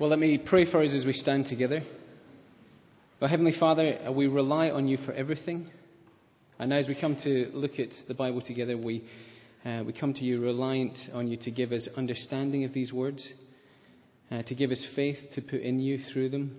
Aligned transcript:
Well, 0.00 0.08
let 0.08 0.18
me 0.18 0.38
pray 0.38 0.64
for 0.64 0.82
us 0.82 0.94
as 0.94 1.04
we 1.04 1.12
stand 1.12 1.44
together. 1.44 1.82
Well, 3.20 3.28
Heavenly 3.28 3.52
Father, 3.60 3.98
uh, 4.08 4.10
we 4.10 4.28
rely 4.28 4.70
on 4.70 4.88
you 4.88 4.96
for 5.04 5.12
everything. 5.12 5.70
And 6.58 6.72
as 6.72 6.88
we 6.88 6.98
come 6.98 7.16
to 7.22 7.50
look 7.52 7.78
at 7.78 7.90
the 8.08 8.14
Bible 8.14 8.40
together, 8.40 8.78
we, 8.78 9.04
uh, 9.62 9.82
we 9.84 9.92
come 9.92 10.14
to 10.14 10.24
you 10.24 10.40
reliant 10.40 10.98
on 11.12 11.28
you 11.28 11.36
to 11.42 11.50
give 11.50 11.70
us 11.72 11.86
understanding 11.98 12.64
of 12.64 12.72
these 12.72 12.94
words, 12.94 13.30
uh, 14.30 14.42
to 14.44 14.54
give 14.54 14.70
us 14.70 14.82
faith 14.96 15.18
to 15.34 15.42
put 15.42 15.60
in 15.60 15.78
you 15.78 15.98
through 16.14 16.30
them, 16.30 16.56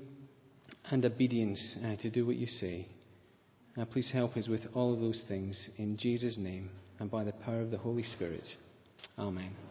and 0.92 1.04
obedience 1.04 1.78
uh, 1.84 1.96
to 1.96 2.12
do 2.12 2.28
what 2.28 2.36
you 2.36 2.46
say. 2.46 2.88
Uh, 3.76 3.86
please 3.86 4.12
help 4.14 4.38
us 4.38 4.48
with 4.48 4.62
all 4.76 4.94
of 4.94 5.00
those 5.00 5.26
things 5.28 5.68
in 5.80 5.98
Jesus' 5.98 6.38
name 6.38 6.70
and 7.00 7.10
by 7.10 7.24
the 7.24 7.32
power 7.32 7.62
of 7.62 7.72
the 7.72 7.80
Holy 7.80 8.04
Spirit. 8.04 8.48
Amen. 9.18 9.71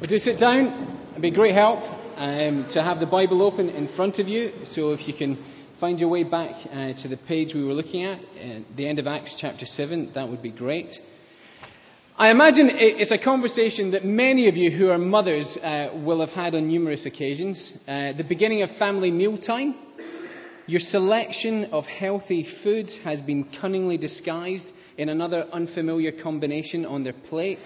Well, 0.00 0.08
do 0.08 0.16
sit 0.18 0.38
down. 0.38 1.08
It'd 1.10 1.22
be 1.22 1.32
great 1.32 1.56
help 1.56 1.80
um, 2.16 2.68
to 2.72 2.84
have 2.84 3.00
the 3.00 3.06
Bible 3.06 3.42
open 3.42 3.68
in 3.68 3.88
front 3.96 4.20
of 4.20 4.28
you. 4.28 4.52
So 4.66 4.92
if 4.92 5.08
you 5.08 5.12
can 5.12 5.44
find 5.80 5.98
your 5.98 6.08
way 6.08 6.22
back 6.22 6.54
uh, 6.66 7.02
to 7.02 7.08
the 7.08 7.16
page 7.26 7.52
we 7.52 7.64
were 7.64 7.72
looking 7.72 8.04
at, 8.04 8.20
uh, 8.20 8.60
the 8.76 8.88
end 8.88 9.00
of 9.00 9.08
Acts 9.08 9.34
chapter 9.40 9.66
7, 9.66 10.12
that 10.14 10.28
would 10.28 10.40
be 10.40 10.52
great. 10.52 10.86
I 12.16 12.30
imagine 12.30 12.70
it's 12.70 13.10
a 13.10 13.18
conversation 13.18 13.90
that 13.90 14.04
many 14.04 14.48
of 14.48 14.56
you 14.56 14.70
who 14.70 14.88
are 14.88 14.98
mothers 14.98 15.58
uh, 15.60 15.88
will 15.94 16.24
have 16.24 16.28
had 16.28 16.54
on 16.54 16.68
numerous 16.68 17.04
occasions. 17.04 17.72
Uh, 17.82 18.12
the 18.16 18.24
beginning 18.28 18.62
of 18.62 18.70
family 18.78 19.10
mealtime. 19.10 19.74
Your 20.68 20.80
selection 20.80 21.70
of 21.72 21.86
healthy 21.86 22.46
food 22.62 22.88
has 23.02 23.20
been 23.22 23.50
cunningly 23.60 23.96
disguised 23.96 24.66
in 24.96 25.08
another 25.08 25.48
unfamiliar 25.52 26.12
combination 26.22 26.86
on 26.86 27.02
their 27.02 27.14
plate. 27.28 27.58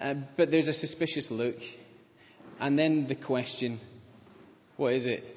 Uh, 0.00 0.14
but 0.36 0.50
there's 0.50 0.68
a 0.68 0.72
suspicious 0.72 1.28
look. 1.30 1.56
And 2.60 2.78
then 2.78 3.06
the 3.08 3.14
question, 3.14 3.80
what 4.76 4.94
is 4.94 5.06
it? 5.06 5.24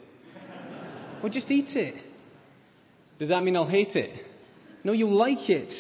Well, 1.22 1.32
just 1.32 1.52
eat 1.52 1.76
it. 1.76 1.94
Does 3.20 3.30
that 3.30 3.44
mean 3.44 3.55
I'll 3.55 3.68
hate 3.68 3.96
it? 3.96 4.26
No, 4.84 4.91
you'll 4.91 5.16
like 5.16 5.48
it. 5.52 5.72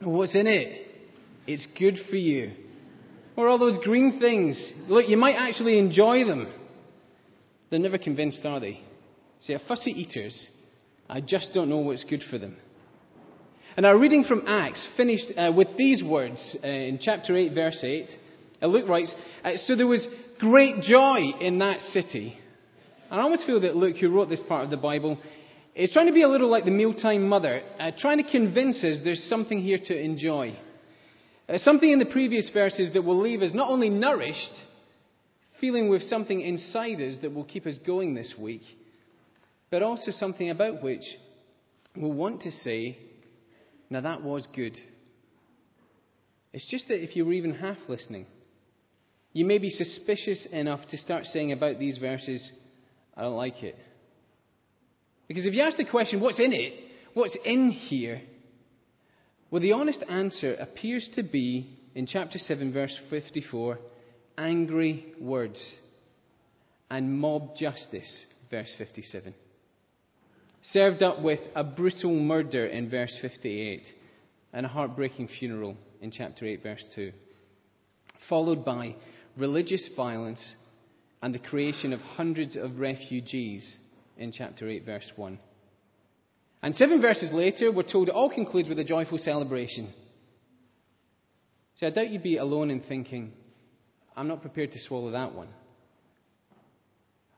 What's 0.00 0.36
in 0.36 0.46
it? 0.46 0.86
It's 1.48 1.66
good 1.76 1.98
for 2.08 2.14
you. 2.14 2.52
Or 3.36 3.48
all 3.48 3.58
those 3.58 3.78
green 3.82 4.20
things. 4.20 4.72
Look, 4.88 5.08
you 5.08 5.16
might 5.16 5.34
actually 5.34 5.78
enjoy 5.78 6.24
them. 6.24 6.52
They're 7.68 7.80
never 7.80 7.98
convinced, 7.98 8.46
are 8.46 8.60
they? 8.60 8.80
See, 9.40 9.56
fussy 9.66 9.90
eaters, 9.90 10.46
I 11.08 11.20
just 11.20 11.50
don't 11.52 11.68
know 11.68 11.78
what's 11.78 12.04
good 12.04 12.22
for 12.30 12.38
them. 12.38 12.56
And 13.76 13.84
our 13.84 13.98
reading 13.98 14.22
from 14.22 14.44
Acts 14.46 14.86
finished 14.96 15.32
uh, 15.36 15.50
with 15.52 15.76
these 15.76 16.02
words 16.02 16.56
uh, 16.62 16.66
in 16.66 17.00
chapter 17.00 17.36
8, 17.36 17.54
verse 17.54 17.80
8. 17.82 18.08
Uh, 18.62 18.66
Luke 18.66 18.88
writes, 18.88 19.12
uh, 19.44 19.50
So 19.66 19.74
there 19.74 19.88
was 19.88 20.06
great 20.38 20.80
joy 20.80 21.32
in 21.40 21.58
that 21.58 21.80
city. 21.80 22.38
And 23.10 23.20
I 23.20 23.24
almost 23.24 23.46
feel 23.46 23.60
that 23.62 23.74
Luke, 23.74 23.96
who 23.96 24.10
wrote 24.10 24.28
this 24.28 24.42
part 24.46 24.62
of 24.62 24.70
the 24.70 24.76
Bible, 24.76 25.18
is 25.74 25.90
trying 25.92 26.06
to 26.06 26.12
be 26.12 26.22
a 26.22 26.28
little 26.28 26.48
like 26.48 26.64
the 26.64 26.70
mealtime 26.70 27.28
mother, 27.28 27.62
uh, 27.80 27.90
trying 27.98 28.22
to 28.22 28.30
convince 28.30 28.76
us 28.84 28.98
there's 29.02 29.24
something 29.24 29.60
here 29.60 29.78
to 29.86 30.00
enjoy. 30.00 30.56
Uh, 31.48 31.58
something 31.58 31.90
in 31.90 31.98
the 31.98 32.06
previous 32.06 32.48
verses 32.54 32.92
that 32.92 33.02
will 33.02 33.20
leave 33.20 33.42
us 33.42 33.50
not 33.54 33.68
only 33.70 33.90
nourished, 33.90 34.54
feeling 35.60 35.88
with 35.88 36.02
something 36.02 36.40
inside 36.40 37.00
us 37.00 37.16
that 37.22 37.34
will 37.34 37.44
keep 37.44 37.66
us 37.66 37.74
going 37.84 38.14
this 38.14 38.34
week, 38.38 38.62
but 39.68 39.82
also 39.82 40.12
something 40.12 40.50
about 40.50 40.80
which 40.80 41.02
we'll 41.96 42.12
want 42.12 42.42
to 42.42 42.52
say, 42.52 42.96
now 43.94 44.00
that 44.00 44.22
was 44.22 44.46
good. 44.56 44.76
It's 46.52 46.68
just 46.68 46.88
that 46.88 47.00
if 47.00 47.14
you 47.14 47.24
were 47.24 47.32
even 47.32 47.54
half 47.54 47.78
listening, 47.86 48.26
you 49.32 49.44
may 49.44 49.58
be 49.58 49.70
suspicious 49.70 50.46
enough 50.50 50.80
to 50.88 50.96
start 50.96 51.26
saying 51.26 51.52
about 51.52 51.78
these 51.78 51.98
verses, 51.98 52.50
I 53.16 53.22
don't 53.22 53.36
like 53.36 53.62
it. 53.62 53.78
Because 55.28 55.46
if 55.46 55.54
you 55.54 55.62
ask 55.62 55.76
the 55.76 55.84
question, 55.84 56.20
what's 56.20 56.40
in 56.40 56.52
it? 56.52 56.72
What's 57.14 57.38
in 57.44 57.70
here? 57.70 58.20
Well, 59.52 59.62
the 59.62 59.72
honest 59.72 60.02
answer 60.08 60.54
appears 60.54 61.08
to 61.14 61.22
be, 61.22 61.78
in 61.94 62.06
chapter 62.06 62.38
7, 62.38 62.72
verse 62.72 62.98
54, 63.10 63.78
angry 64.36 65.14
words 65.20 65.64
and 66.90 67.16
mob 67.16 67.54
justice, 67.56 68.24
verse 68.50 68.74
57. 68.76 69.34
Served 70.72 71.02
up 71.02 71.20
with 71.20 71.40
a 71.54 71.62
brutal 71.62 72.14
murder 72.14 72.66
in 72.66 72.88
verse 72.88 73.16
58 73.20 73.82
and 74.52 74.64
a 74.64 74.68
heartbreaking 74.68 75.28
funeral 75.38 75.76
in 76.00 76.10
chapter 76.10 76.46
8, 76.46 76.62
verse 76.62 76.84
2. 76.94 77.12
Followed 78.28 78.64
by 78.64 78.94
religious 79.36 79.90
violence, 79.96 80.54
and 81.22 81.34
the 81.34 81.38
creation 81.38 81.94
of 81.94 82.00
hundreds 82.00 82.54
of 82.54 82.78
refugees 82.78 83.76
in 84.18 84.30
chapter 84.30 84.68
8, 84.68 84.84
verse 84.84 85.10
1. 85.16 85.38
And 86.62 86.74
seven 86.74 87.00
verses 87.00 87.30
later, 87.32 87.72
we're 87.72 87.82
told 87.82 88.08
it 88.08 88.14
all 88.14 88.30
concludes 88.30 88.68
with 88.68 88.78
a 88.78 88.84
joyful 88.84 89.18
celebration. 89.18 89.92
So 91.76 91.86
I 91.86 91.90
doubt 91.90 92.10
you'd 92.10 92.22
be 92.22 92.36
alone 92.36 92.70
in 92.70 92.80
thinking, 92.80 93.32
I'm 94.16 94.28
not 94.28 94.42
prepared 94.42 94.72
to 94.72 94.78
swallow 94.80 95.10
that 95.10 95.34
one. 95.34 95.48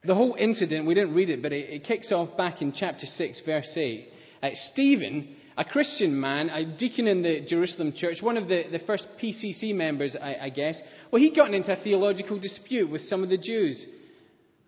The 0.07 0.15
whole 0.15 0.37
incident, 0.39 0.87
we 0.87 0.95
didn't 0.95 1.15
read 1.15 1.31
it, 1.31 1.43
but 1.43 1.53
it, 1.53 1.71
it 1.71 1.85
kicks 1.85 2.13
off 2.13 2.37
back 2.37 2.63
in 2.63 2.73
chapter 2.73 3.07
6, 3.07 3.43
verse 3.45 3.73
8. 3.77 4.09
Uh, 4.43 4.49
Stephen 4.73 5.37
a 5.57 5.65
Christian 5.65 6.19
man, 6.21 6.51
a 6.51 6.77
deacon 6.77 7.07
in 7.07 7.23
the 7.23 7.41
Jerusalem 7.49 7.95
church, 7.97 8.19
one 8.21 8.37
of 8.37 8.47
the, 8.47 8.65
the 8.71 8.81
first 8.81 9.07
PCC 9.23 9.75
members, 9.75 10.15
I, 10.21 10.37
I 10.43 10.49
guess, 10.51 10.79
well, 11.11 11.21
he'd 11.21 11.35
gotten 11.35 11.55
into 11.55 11.73
a 11.73 11.83
theological 11.83 12.39
dispute 12.39 12.91
with 12.91 13.01
some 13.03 13.23
of 13.23 13.31
the 13.31 13.39
Jews. 13.39 13.87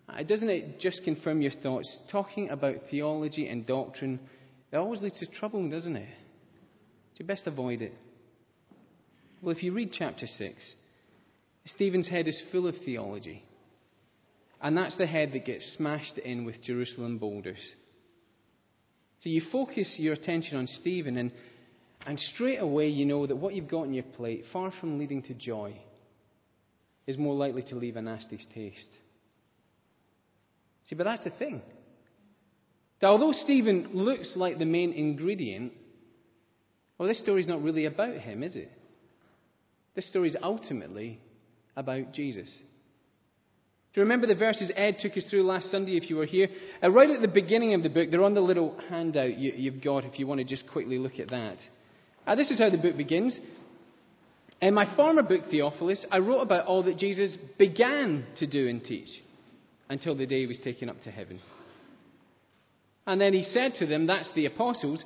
Uh, 0.07 0.23
doesn't 0.23 0.49
it 0.49 0.79
just 0.79 1.03
confirm 1.03 1.41
your 1.41 1.51
thoughts? 1.51 1.99
Talking 2.11 2.49
about 2.49 2.75
theology 2.89 3.47
and 3.47 3.67
doctrine, 3.67 4.19
it 4.71 4.77
always 4.77 5.01
leads 5.01 5.19
to 5.19 5.27
trouble, 5.27 5.69
doesn't 5.69 5.95
it? 5.95 6.09
You 7.17 7.25
best 7.25 7.45
avoid 7.45 7.81
it. 7.81 7.93
Well, 9.41 9.55
if 9.55 9.61
you 9.61 9.73
read 9.73 9.91
chapter 9.91 10.25
6, 10.25 10.73
Stephen's 11.65 12.07
head 12.07 12.27
is 12.27 12.41
full 12.51 12.65
of 12.65 12.75
theology. 12.83 13.43
And 14.61 14.75
that's 14.75 14.97
the 14.97 15.07
head 15.07 15.31
that 15.33 15.45
gets 15.45 15.75
smashed 15.77 16.17
in 16.17 16.45
with 16.45 16.61
Jerusalem 16.61 17.17
boulders. 17.17 17.59
So 19.21 19.29
you 19.29 19.41
focus 19.51 19.95
your 19.97 20.13
attention 20.13 20.57
on 20.57 20.67
Stephen, 20.67 21.17
and, 21.17 21.31
and 22.05 22.19
straight 22.19 22.57
away 22.57 22.89
you 22.89 23.05
know 23.05 23.27
that 23.27 23.35
what 23.35 23.53
you've 23.53 23.67
got 23.67 23.81
on 23.81 23.93
your 23.93 24.03
plate, 24.03 24.45
far 24.51 24.71
from 24.79 24.97
leading 24.97 25.21
to 25.23 25.33
joy, 25.33 25.75
is 27.07 27.17
more 27.17 27.35
likely 27.35 27.63
to 27.63 27.75
leave 27.75 27.95
a 27.95 28.01
nasty 28.01 28.39
taste. 28.53 28.89
See, 30.85 30.95
but 30.95 31.05
that's 31.05 31.23
the 31.23 31.31
thing. 31.31 31.61
That 33.01 33.07
although 33.07 33.31
Stephen 33.31 33.89
looks 33.93 34.33
like 34.35 34.57
the 34.57 34.65
main 34.65 34.91
ingredient, 34.91 35.73
well, 36.97 37.07
this 37.07 37.21
story's 37.21 37.47
not 37.47 37.61
really 37.61 37.85
about 37.85 38.15
him, 38.15 38.43
is 38.43 38.55
it? 38.55 38.71
This 39.95 40.09
story 40.09 40.29
is 40.29 40.37
ultimately 40.41 41.19
about 41.75 42.13
Jesus. 42.13 42.53
You 43.99 44.05
remember 44.05 44.27
the 44.27 44.35
verses 44.35 44.71
Ed 44.77 44.99
took 45.01 45.17
us 45.17 45.25
through 45.29 45.43
last 45.43 45.69
Sunday 45.71 45.97
if 45.97 46.09
you 46.09 46.15
were 46.15 46.25
here? 46.25 46.47
Uh, 46.81 46.89
right 46.89 47.09
at 47.09 47.19
the 47.19 47.27
beginning 47.27 47.73
of 47.73 47.83
the 47.83 47.89
book, 47.89 48.09
they're 48.09 48.23
on 48.23 48.33
the 48.33 48.39
little 48.39 48.79
handout 48.87 49.37
you, 49.37 49.69
have 49.69 49.83
got 49.83 50.05
if 50.05 50.17
you 50.17 50.25
want 50.25 50.37
to 50.37 50.45
just 50.45 50.65
quickly 50.71 50.97
look 50.97 51.19
at 51.19 51.29
that. 51.31 51.57
Uh, 52.25 52.33
this 52.33 52.49
is 52.49 52.59
how 52.59 52.69
the 52.69 52.77
book 52.77 52.95
begins. 52.95 53.37
In 54.61 54.73
my 54.73 54.95
former 54.95 55.21
book, 55.21 55.49
Theophilus, 55.51 56.05
I 56.09 56.19
wrote 56.19 56.39
about 56.39 56.65
all 56.65 56.81
that 56.83 56.97
Jesus 56.97 57.37
began 57.57 58.25
to 58.37 58.47
do 58.47 58.69
and 58.69 58.81
teach 58.81 59.09
until 59.89 60.15
the 60.15 60.25
day 60.25 60.39
he 60.39 60.47
was 60.47 60.59
taken 60.63 60.87
up 60.87 61.01
to 61.01 61.11
heaven. 61.11 61.41
And 63.05 63.19
then 63.19 63.33
he 63.33 63.43
said 63.43 63.73
to 63.79 63.85
them, 63.85 64.07
that's 64.07 64.31
the 64.33 64.45
apostles, 64.45 65.03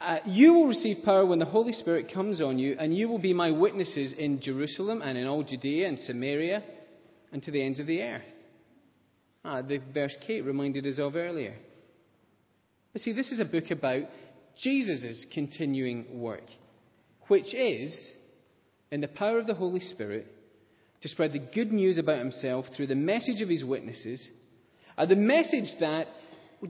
uh, 0.00 0.20
you 0.24 0.54
will 0.54 0.68
receive 0.68 1.04
power 1.04 1.26
when 1.26 1.38
the 1.38 1.44
Holy 1.44 1.74
Spirit 1.74 2.10
comes 2.14 2.40
on 2.40 2.58
you, 2.58 2.76
and 2.78 2.96
you 2.96 3.10
will 3.10 3.18
be 3.18 3.34
my 3.34 3.50
witnesses 3.50 4.14
in 4.16 4.40
Jerusalem 4.40 5.02
and 5.02 5.18
in 5.18 5.26
all 5.26 5.42
Judea 5.42 5.86
and 5.86 5.98
Samaria 5.98 6.62
and 7.32 7.42
to 7.42 7.50
the 7.50 7.62
ends 7.62 7.80
of 7.80 7.86
the 7.86 8.02
earth. 8.02 8.22
Ah, 9.44 9.62
the 9.62 9.80
verse 9.92 10.16
Kate 10.26 10.44
reminded 10.44 10.86
us 10.86 10.98
of 10.98 11.16
earlier. 11.16 11.56
But 12.92 13.02
see, 13.02 13.12
this 13.12 13.32
is 13.32 13.40
a 13.40 13.44
book 13.44 13.70
about 13.70 14.02
Jesus' 14.60 15.26
continuing 15.32 16.20
work, 16.20 16.44
which 17.28 17.54
is, 17.54 18.10
in 18.90 19.00
the 19.00 19.08
power 19.08 19.38
of 19.38 19.46
the 19.46 19.54
Holy 19.54 19.80
Spirit, 19.80 20.26
to 21.00 21.08
spread 21.08 21.32
the 21.32 21.38
good 21.38 21.72
news 21.72 21.98
about 21.98 22.18
himself 22.18 22.66
through 22.76 22.86
the 22.86 22.94
message 22.94 23.40
of 23.40 23.48
his 23.48 23.64
witnesses, 23.64 24.30
uh, 24.96 25.06
the 25.06 25.16
message 25.16 25.70
that 25.80 26.06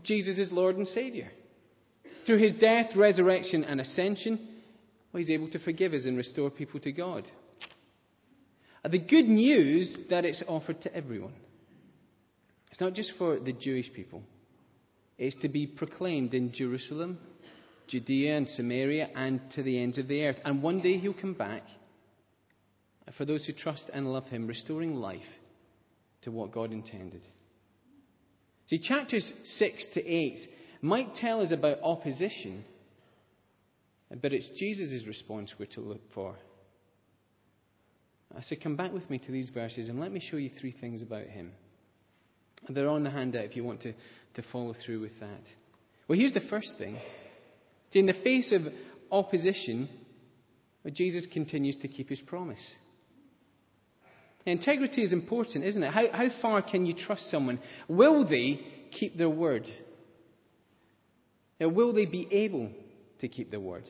Jesus 0.02 0.38
is 0.38 0.50
Lord 0.52 0.76
and 0.76 0.88
Saviour. 0.88 1.28
Through 2.24 2.38
his 2.38 2.52
death, 2.54 2.96
resurrection, 2.96 3.64
and 3.64 3.80
ascension, 3.80 4.48
well, 5.12 5.18
he's 5.18 5.30
able 5.30 5.50
to 5.50 5.58
forgive 5.58 5.92
us 5.92 6.06
and 6.06 6.16
restore 6.16 6.50
people 6.50 6.80
to 6.80 6.92
God. 6.92 7.24
The 8.88 8.98
good 8.98 9.28
news 9.28 9.96
that 10.10 10.24
it's 10.24 10.42
offered 10.48 10.82
to 10.82 10.94
everyone. 10.94 11.34
It's 12.70 12.80
not 12.80 12.94
just 12.94 13.12
for 13.18 13.38
the 13.38 13.52
Jewish 13.52 13.92
people, 13.92 14.22
it's 15.18 15.36
to 15.42 15.48
be 15.48 15.66
proclaimed 15.66 16.34
in 16.34 16.52
Jerusalem, 16.52 17.18
Judea, 17.86 18.36
and 18.36 18.48
Samaria, 18.48 19.08
and 19.14 19.40
to 19.52 19.62
the 19.62 19.80
ends 19.80 19.98
of 19.98 20.08
the 20.08 20.24
earth. 20.24 20.38
And 20.44 20.62
one 20.62 20.80
day 20.80 20.98
he'll 20.98 21.12
come 21.12 21.34
back 21.34 21.62
for 23.16 23.24
those 23.24 23.44
who 23.44 23.52
trust 23.52 23.90
and 23.92 24.12
love 24.12 24.24
him, 24.28 24.46
restoring 24.46 24.94
life 24.94 25.20
to 26.22 26.30
what 26.30 26.50
God 26.52 26.72
intended. 26.72 27.22
See, 28.68 28.78
chapters 28.78 29.32
6 29.44 29.86
to 29.94 30.04
8 30.04 30.38
might 30.80 31.14
tell 31.14 31.40
us 31.42 31.52
about 31.52 31.78
opposition, 31.82 32.64
but 34.20 34.32
it's 34.32 34.50
Jesus' 34.58 35.06
response 35.06 35.52
we're 35.58 35.66
to 35.66 35.80
look 35.80 36.00
for. 36.14 36.36
I 38.36 38.40
said, 38.42 38.62
come 38.62 38.76
back 38.76 38.92
with 38.92 39.08
me 39.10 39.18
to 39.18 39.32
these 39.32 39.50
verses 39.50 39.88
and 39.88 40.00
let 40.00 40.12
me 40.12 40.20
show 40.20 40.36
you 40.36 40.50
three 40.60 40.72
things 40.72 41.02
about 41.02 41.26
him. 41.26 41.52
They're 42.68 42.88
on 42.88 43.04
the 43.04 43.10
handout 43.10 43.44
if 43.44 43.56
you 43.56 43.64
want 43.64 43.82
to, 43.82 43.92
to 43.92 44.42
follow 44.52 44.74
through 44.84 45.00
with 45.00 45.18
that. 45.20 45.42
Well, 46.08 46.18
here's 46.18 46.34
the 46.34 46.48
first 46.48 46.74
thing. 46.78 46.98
In 47.92 48.06
the 48.06 48.14
face 48.24 48.52
of 48.52 48.72
opposition, 49.10 49.88
Jesus 50.92 51.26
continues 51.32 51.76
to 51.78 51.88
keep 51.88 52.08
his 52.08 52.20
promise. 52.20 52.62
Integrity 54.46 55.02
is 55.02 55.12
important, 55.12 55.64
isn't 55.64 55.82
it? 55.82 55.92
How, 55.92 56.04
how 56.12 56.28
far 56.40 56.62
can 56.62 56.86
you 56.86 56.94
trust 56.94 57.30
someone? 57.30 57.60
Will 57.86 58.26
they 58.28 58.60
keep 58.90 59.16
their 59.16 59.30
word? 59.30 59.68
Now, 61.60 61.68
will 61.68 61.92
they 61.92 62.06
be 62.06 62.26
able 62.30 62.72
to 63.20 63.28
keep 63.28 63.50
their 63.50 63.60
word? 63.60 63.84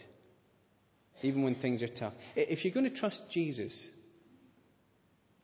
Even 1.23 1.43
when 1.43 1.55
things 1.55 1.81
are 1.83 1.89
tough. 1.89 2.13
If 2.37 2.65
you're 2.65 2.75
going 2.75 2.91
to 2.91 2.99
trust 2.99 3.23
Jesus, 3.31 3.73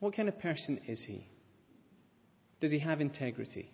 what 0.01 0.15
kind 0.15 0.29
of 0.29 0.39
person 0.39 0.81
is 0.87 1.05
he? 1.07 1.27
Does 2.61 2.71
he 2.71 2.79
have 2.81 3.01
integrity? 3.01 3.71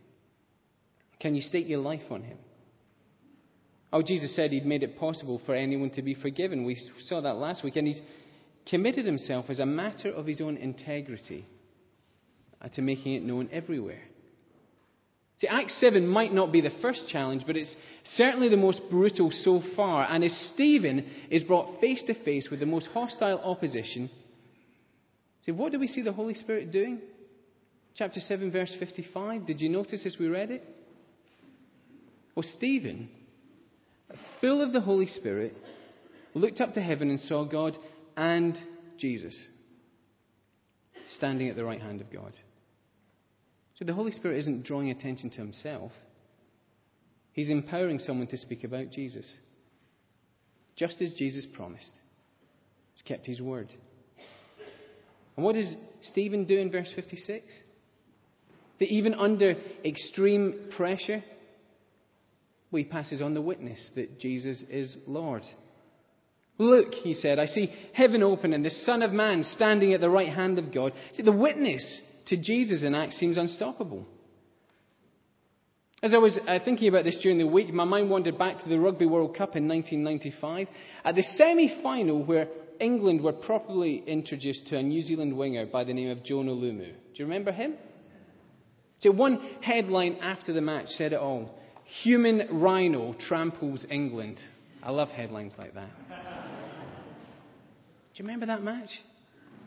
Can 1.21 1.35
you 1.35 1.43
stake 1.43 1.69
your 1.69 1.81
life 1.81 2.03
on 2.11 2.23
him? 2.23 2.39
Oh, 3.93 4.03
Jesus 4.03 4.35
said 4.35 4.51
he'd 4.51 4.67
made 4.67 4.83
it 4.83 4.99
possible 4.99 5.41
for 5.47 5.55
anyone 5.55 5.91
to 5.91 6.03
be 6.03 6.15
forgiven. 6.15 6.65
We 6.65 6.77
saw 7.07 7.21
that 7.21 7.37
last 7.37 7.63
week. 7.63 7.77
And 7.77 7.87
he's 7.87 8.01
committed 8.69 9.07
himself 9.07 9.47
as 9.49 9.59
a 9.59 9.67
matter 9.67 10.11
of 10.11 10.27
his 10.27 10.41
own 10.41 10.57
integrity 10.57 11.47
uh, 12.61 12.69
to 12.71 12.83
making 12.83 13.15
it 13.15 13.23
known 13.23 13.49
everywhere. 13.53 14.03
See, 15.39 15.49
Acts 15.49 15.79
7 15.81 16.07
might 16.07 16.33
not 16.33 16.53
be 16.53 16.61
the 16.61 16.73
first 16.81 17.09
challenge, 17.09 17.45
but 17.47 17.57
it's 17.57 17.75
certainly 18.05 18.49
the 18.49 18.57
most 18.57 18.81
brutal 18.91 19.31
so 19.31 19.63
far. 19.77 20.07
And 20.11 20.25
as 20.25 20.51
Stephen 20.55 21.07
is 21.31 21.45
brought 21.45 21.81
face 21.81 22.03
to 22.07 22.15
face 22.25 22.49
with 22.51 22.61
the 22.61 22.67
most 22.67 22.89
hostile 22.93 23.41
opposition, 23.45 24.11
see, 25.45 25.53
what 25.53 25.73
do 25.73 25.79
we 25.79 25.87
see 25.87 26.03
the 26.03 26.13
Holy 26.13 26.35
Spirit 26.35 26.71
doing? 26.71 27.01
Chapter 27.97 28.21
7, 28.21 28.51
verse 28.51 28.75
55. 28.79 29.47
Did 29.47 29.61
you 29.61 29.69
notice 29.69 30.05
as 30.05 30.17
we 30.19 30.27
read 30.27 30.51
it? 30.51 30.65
Well, 32.35 32.47
Stephen, 32.57 33.09
full 34.41 34.61
of 34.61 34.73
the 34.73 34.81
Holy 34.81 35.07
Spirit, 35.07 35.57
looked 36.35 36.61
up 36.61 36.75
to 36.75 36.81
heaven 36.81 37.11
and 37.11 37.21
saw 37.21 37.45
God 37.45 37.77
and 38.17 38.59
Jesus 38.99 39.47
standing 41.17 41.49
at 41.49 41.57
the 41.57 41.65
right 41.65 41.81
hand 41.81 42.01
of 42.01 42.13
God. 42.13 42.33
So 43.79 43.85
the 43.85 43.93
Holy 43.93 44.13
Spirit 44.13 44.39
isn't 44.41 44.65
drawing 44.65 44.91
attention 44.91 45.31
to 45.31 45.37
himself, 45.37 45.93
he's 47.33 47.51
empowering 47.51 47.99
someone 47.99 48.29
to 48.29 48.37
speak 48.37 48.65
about 48.65 48.91
Jesus. 48.91 49.31
Just 50.77 51.01
as 51.01 51.13
Jesus 51.13 51.47
promised. 51.55 51.93
He's 52.95 53.03
kept 53.03 53.27
his 53.27 53.41
word. 53.41 53.73
And 55.37 55.45
what 55.45 55.55
does 55.55 55.75
Stephen 56.11 56.45
do 56.45 56.59
in 56.59 56.71
verse 56.71 56.91
56? 56.95 57.45
That 58.81 58.89
even 58.89 59.15
under 59.15 59.55
extreme 59.85 60.71
pressure, 60.77 61.23
he 62.73 62.85
passes 62.85 63.23
on 63.23 63.35
the 63.35 63.41
witness 63.41 63.91
that 63.95 64.19
Jesus 64.19 64.63
is 64.69 64.97
Lord. 65.07 65.43
Look, 66.59 66.93
he 66.93 67.15
said, 67.15 67.39
I 67.39 67.47
see 67.47 67.73
heaven 67.93 68.23
open 68.23 68.53
and 68.53 68.65
the 68.65 68.71
Son 68.71 69.03
of 69.03 69.13
Man 69.13 69.43
standing 69.43 69.93
at 69.93 70.01
the 70.01 70.11
right 70.11 70.33
hand 70.33 70.59
of 70.59 70.73
God. 70.73 70.93
See, 71.15 71.23
the 71.23 71.33
witness 71.33 72.01
to 72.29 72.37
Jesus 72.37 72.83
in 72.83 72.95
Acts 72.95 73.19
seems 73.19 73.39
unstoppable. 73.39 74.07
As 76.03 76.13
I 76.13 76.19
was 76.19 76.39
uh, 76.47 76.59
thinking 76.65 76.89
about 76.89 77.05
this 77.05 77.19
during 77.23 77.39
the 77.39 77.47
week, 77.47 77.73
my 77.73 77.85
mind 77.85 78.11
wandered 78.11 78.39
back 78.39 78.59
to 78.63 78.69
the 78.69 78.79
Rugby 78.79 79.07
World 79.07 79.37
Cup 79.37 79.57
in 79.57 79.67
1995, 79.67 80.69
at 81.05 81.15
the 81.15 81.23
semi 81.23 81.81
final 81.83 82.23
where 82.23 82.47
England 82.81 83.23
were 83.23 83.33
properly 83.33 84.03
introduced 84.07 84.67
to 84.69 84.77
a 84.77 84.83
New 84.83 85.03
Zealand 85.03 85.37
winger 85.37 85.67
by 85.67 85.85
the 85.85 85.95
name 85.95 86.11
of 86.11 86.25
Jonah 86.25 86.53
Lomu. 86.53 86.93
Do 86.93 86.95
you 87.15 87.25
remember 87.25 87.53
him? 87.53 87.75
So, 89.01 89.11
one 89.11 89.39
headline 89.61 90.17
after 90.23 90.53
the 90.53 90.61
match 90.61 90.89
said 90.89 91.13
it 91.13 91.19
all 91.19 91.55
Human 92.03 92.61
Rhino 92.61 93.15
tramples 93.15 93.87
England. 93.91 94.41
I 94.83 94.91
love 94.91 95.09
headlines 95.09 95.55
like 95.59 95.75
that. 95.75 95.91
Do 98.15 98.23
you 98.23 98.25
remember 98.25 98.47
that 98.47 98.63
match? 98.63 98.91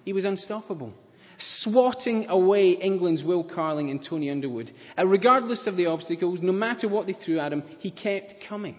He 0.06 0.14
was 0.14 0.26
unstoppable, 0.26 0.94
swatting 1.38 2.28
away 2.30 2.72
England's 2.72 3.24
Will 3.24 3.44
Carling 3.44 3.90
and 3.90 4.06
Tony 4.08 4.32
Underwood. 4.32 4.72
Uh, 4.98 5.06
regardless 5.06 5.68
of 5.68 5.76
the 5.76 5.88
obstacles, 5.88 6.40
no 6.42 6.54
matter 6.54 6.88
what 6.88 7.08
they 7.08 7.14
threw 7.14 7.40
at 7.40 7.52
him, 7.52 7.64
he 7.80 7.92
kept 7.92 8.36
coming. 8.48 8.78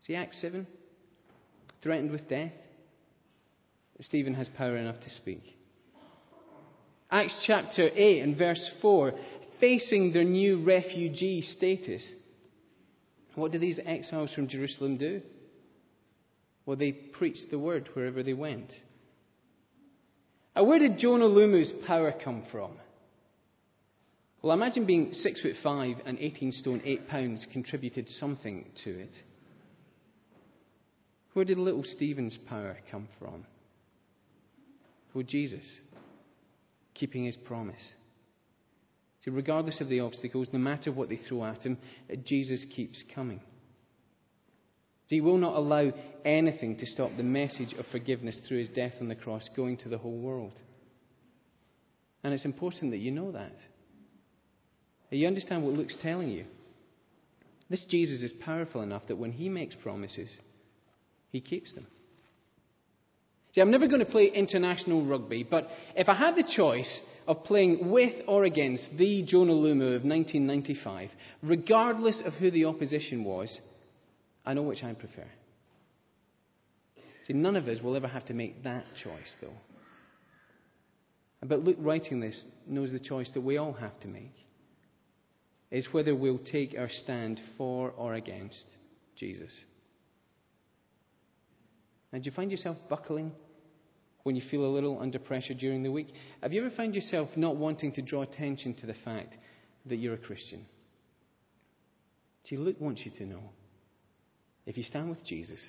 See, 0.00 0.14
Acts 0.14 0.40
7? 0.40 0.66
Threatened 1.86 2.10
with 2.10 2.28
death? 2.28 2.50
Stephen 4.00 4.34
has 4.34 4.48
power 4.48 4.76
enough 4.76 4.98
to 4.98 5.08
speak. 5.08 5.44
Acts 7.12 7.44
chapter 7.46 7.88
8 7.94 8.22
and 8.22 8.36
verse 8.36 8.72
4, 8.82 9.12
facing 9.60 10.12
their 10.12 10.24
new 10.24 10.64
refugee 10.64 11.42
status. 11.42 12.04
What 13.36 13.52
do 13.52 13.60
these 13.60 13.78
exiles 13.86 14.34
from 14.34 14.48
Jerusalem 14.48 14.96
do? 14.96 15.22
Well, 16.66 16.76
they 16.76 16.90
preached 16.90 17.52
the 17.52 17.58
word 17.60 17.88
wherever 17.94 18.24
they 18.24 18.34
went. 18.34 18.72
Now, 20.56 20.64
where 20.64 20.80
did 20.80 20.98
Jonah 20.98 21.26
Lomu's 21.26 21.72
power 21.86 22.12
come 22.12 22.42
from? 22.50 22.72
Well, 24.42 24.54
imagine 24.54 24.86
being 24.86 25.12
six 25.12 25.40
foot 25.40 25.54
five 25.62 25.98
and 26.04 26.18
18 26.18 26.50
stone, 26.50 26.82
eight 26.84 27.06
pounds 27.06 27.46
contributed 27.52 28.08
something 28.08 28.72
to 28.82 28.90
it. 28.90 29.14
Where 31.36 31.44
did 31.44 31.58
little 31.58 31.84
Stephen's 31.84 32.38
power 32.48 32.78
come 32.90 33.08
from? 33.18 33.44
Well, 35.12 35.22
Jesus, 35.22 35.80
keeping 36.94 37.26
his 37.26 37.36
promise. 37.36 37.92
See, 39.22 39.30
regardless 39.30 39.82
of 39.82 39.90
the 39.90 40.00
obstacles, 40.00 40.48
no 40.50 40.58
matter 40.58 40.90
what 40.90 41.10
they 41.10 41.18
throw 41.18 41.44
at 41.44 41.62
him, 41.62 41.76
Jesus 42.24 42.64
keeps 42.74 43.04
coming. 43.14 43.42
He 45.08 45.20
will 45.20 45.36
not 45.36 45.56
allow 45.56 45.92
anything 46.24 46.78
to 46.78 46.86
stop 46.86 47.10
the 47.18 47.22
message 47.22 47.74
of 47.74 47.84
forgiveness 47.92 48.40
through 48.48 48.60
his 48.60 48.70
death 48.70 48.94
on 49.02 49.08
the 49.08 49.14
cross 49.14 49.46
going 49.54 49.76
to 49.76 49.90
the 49.90 49.98
whole 49.98 50.16
world. 50.16 50.58
And 52.24 52.32
it's 52.32 52.46
important 52.46 52.92
that 52.92 53.00
you 53.00 53.10
know 53.10 53.32
that. 53.32 53.56
That 55.10 55.16
you 55.16 55.26
understand 55.26 55.64
what 55.64 55.74
Luke's 55.74 55.98
telling 56.00 56.30
you. 56.30 56.46
This 57.68 57.84
Jesus 57.90 58.22
is 58.22 58.32
powerful 58.42 58.80
enough 58.80 59.06
that 59.08 59.18
when 59.18 59.32
he 59.32 59.50
makes 59.50 59.74
promises, 59.74 60.30
he 61.36 61.40
keeps 61.40 61.72
them. 61.74 61.86
See, 63.54 63.60
I'm 63.60 63.70
never 63.70 63.86
going 63.86 64.04
to 64.04 64.10
play 64.10 64.30
international 64.34 65.04
rugby, 65.04 65.46
but 65.48 65.68
if 65.94 66.08
I 66.08 66.14
had 66.14 66.34
the 66.34 66.50
choice 66.56 67.00
of 67.26 67.44
playing 67.44 67.90
with 67.90 68.12
or 68.26 68.44
against 68.44 68.88
the 68.96 69.22
Jonah 69.22 69.52
Lomu 69.52 69.96
of 69.96 70.04
1995, 70.04 71.10
regardless 71.42 72.22
of 72.24 72.34
who 72.34 72.50
the 72.50 72.66
opposition 72.66 73.24
was, 73.24 73.58
I 74.44 74.54
know 74.54 74.62
which 74.62 74.82
I 74.82 74.92
prefer. 74.94 75.26
See, 77.26 77.32
none 77.32 77.56
of 77.56 77.66
us 77.66 77.80
will 77.82 77.96
ever 77.96 78.08
have 78.08 78.26
to 78.26 78.34
make 78.34 78.62
that 78.64 78.84
choice, 79.02 79.36
though. 79.40 79.56
But 81.42 81.64
Luke, 81.64 81.76
writing 81.80 82.20
this, 82.20 82.44
knows 82.66 82.92
the 82.92 82.98
choice 82.98 83.30
that 83.34 83.40
we 83.40 83.56
all 83.56 83.74
have 83.74 83.98
to 84.00 84.08
make. 84.08 84.34
Is 85.70 85.88
whether 85.92 86.14
we'll 86.14 86.38
take 86.38 86.76
our 86.78 86.88
stand 86.88 87.40
for 87.58 87.90
or 87.90 88.14
against 88.14 88.64
Jesus. 89.16 89.52
And 92.12 92.22
do 92.22 92.30
you 92.30 92.34
find 92.34 92.50
yourself 92.50 92.76
buckling 92.88 93.32
when 94.22 94.36
you 94.36 94.42
feel 94.50 94.64
a 94.64 94.66
little 94.66 95.00
under 95.00 95.18
pressure 95.18 95.54
during 95.54 95.82
the 95.82 95.92
week? 95.92 96.08
Have 96.42 96.52
you 96.52 96.64
ever 96.64 96.74
found 96.74 96.94
yourself 96.94 97.28
not 97.36 97.56
wanting 97.56 97.92
to 97.92 98.02
draw 98.02 98.22
attention 98.22 98.74
to 98.74 98.86
the 98.86 98.94
fact 99.04 99.36
that 99.86 99.96
you're 99.96 100.14
a 100.14 100.18
Christian? 100.18 100.66
See, 102.44 102.56
Luke 102.56 102.80
wants 102.80 103.02
you 103.04 103.10
to 103.18 103.26
know 103.26 103.50
if 104.66 104.76
you 104.76 104.82
stand 104.82 105.10
with 105.10 105.24
Jesus, 105.24 105.60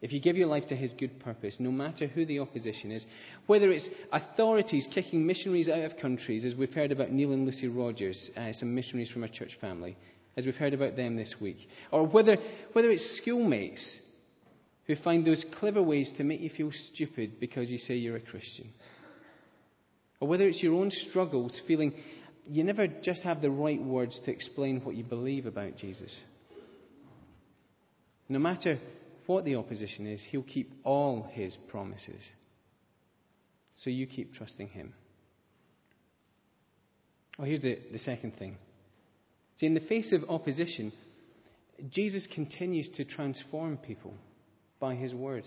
if 0.00 0.12
you 0.12 0.20
give 0.20 0.36
your 0.36 0.46
life 0.46 0.66
to 0.68 0.76
his 0.76 0.92
good 0.92 1.18
purpose, 1.18 1.56
no 1.58 1.72
matter 1.72 2.06
who 2.06 2.24
the 2.24 2.38
opposition 2.38 2.92
is, 2.92 3.04
whether 3.46 3.70
it's 3.70 3.88
authorities 4.12 4.86
kicking 4.94 5.26
missionaries 5.26 5.68
out 5.68 5.80
of 5.80 5.96
countries, 5.96 6.44
as 6.44 6.54
we've 6.54 6.72
heard 6.72 6.92
about 6.92 7.10
Neil 7.10 7.32
and 7.32 7.44
Lucy 7.46 7.66
Rogers, 7.66 8.30
uh, 8.36 8.52
some 8.52 8.74
missionaries 8.74 9.10
from 9.10 9.22
our 9.24 9.28
church 9.28 9.58
family, 9.60 9.96
as 10.36 10.46
we've 10.46 10.54
heard 10.54 10.74
about 10.74 10.94
them 10.94 11.16
this 11.16 11.34
week, 11.40 11.68
or 11.90 12.06
whether, 12.06 12.36
whether 12.74 12.90
it's 12.90 13.20
schoolmates 13.20 13.98
who 14.88 14.96
find 14.96 15.24
those 15.24 15.44
clever 15.60 15.82
ways 15.82 16.10
to 16.16 16.24
make 16.24 16.40
you 16.40 16.50
feel 16.50 16.72
stupid 16.72 17.38
because 17.38 17.68
you 17.68 17.78
say 17.78 17.94
you're 17.94 18.16
a 18.16 18.20
Christian, 18.20 18.72
or 20.18 20.26
whether 20.26 20.48
it's 20.48 20.62
your 20.62 20.74
own 20.74 20.90
struggles 20.90 21.60
feeling 21.68 21.92
you 22.46 22.64
never 22.64 22.88
just 22.88 23.22
have 23.22 23.42
the 23.42 23.50
right 23.50 23.80
words 23.80 24.18
to 24.24 24.32
explain 24.32 24.80
what 24.80 24.96
you 24.96 25.04
believe 25.04 25.44
about 25.44 25.76
Jesus. 25.76 26.16
No 28.30 28.38
matter 28.38 28.80
what 29.26 29.44
the 29.44 29.56
opposition 29.56 30.06
is, 30.06 30.22
He'll 30.30 30.42
keep 30.42 30.72
all 30.84 31.28
His 31.32 31.56
promises. 31.68 32.26
So 33.76 33.90
you 33.90 34.06
keep 34.06 34.32
trusting 34.32 34.68
Him. 34.68 34.94
Oh, 37.38 37.44
here's 37.44 37.60
the, 37.60 37.78
the 37.92 37.98
second 37.98 38.38
thing. 38.38 38.56
See, 39.58 39.66
in 39.66 39.74
the 39.74 39.80
face 39.80 40.12
of 40.12 40.28
opposition, 40.30 40.92
Jesus 41.90 42.26
continues 42.34 42.88
to 42.96 43.04
transform 43.04 43.76
people 43.76 44.14
by 44.80 44.94
his 44.94 45.14
word. 45.14 45.44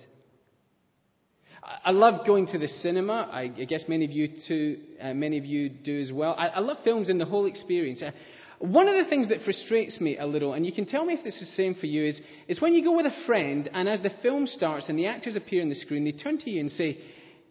I 1.64 1.92
love 1.92 2.26
going 2.26 2.48
to 2.48 2.58
the 2.58 2.68
cinema. 2.68 3.30
I, 3.32 3.48
guess 3.48 3.84
many 3.88 4.04
of 4.06 4.12
you 4.12 4.30
too, 4.48 4.80
uh, 5.00 5.14
many 5.14 5.38
of 5.38 5.46
you 5.46 5.70
do 5.70 6.02
as 6.02 6.12
well. 6.12 6.36
I, 6.38 6.48
I 6.48 6.60
love 6.60 6.78
films 6.84 7.10
and 7.10 7.20
the 7.20 7.26
whole 7.26 7.46
experience. 7.46 8.02
Uh, 8.02 8.12
one 8.58 8.88
of 8.88 8.96
the 8.96 9.10
things 9.10 9.30
that 9.30 9.42
frustrates 9.44 10.02
me 10.02 10.18
a 10.18 10.26
little, 10.26 10.54
and 10.54 10.66
you 10.66 10.72
can 10.72 10.86
tell 10.86 11.06
me 11.06 11.14
if 11.14 11.24
this 11.24 11.36
is 11.36 11.50
the 11.50 11.56
same 11.56 11.76
for 11.76 11.86
you, 11.86 12.06
is, 12.06 12.20
is 12.48 12.62
when 12.62 12.74
you 12.74 12.84
go 12.84 12.96
with 12.96 13.06
a 13.06 13.26
friend 13.26 13.70
and 13.74 13.88
as 13.88 14.02
the 14.02 14.12
film 14.22 14.48
starts 14.48 14.90
and 14.90 14.98
the 14.98 15.08
actors 15.08 15.36
appear 15.36 15.62
on 15.62 15.70
the 15.70 15.76
screen, 15.76 16.04
they 16.04 16.12
turn 16.12 16.40
to 16.40 16.50
you 16.50 16.60
and 16.60 16.72
say, 16.72 16.98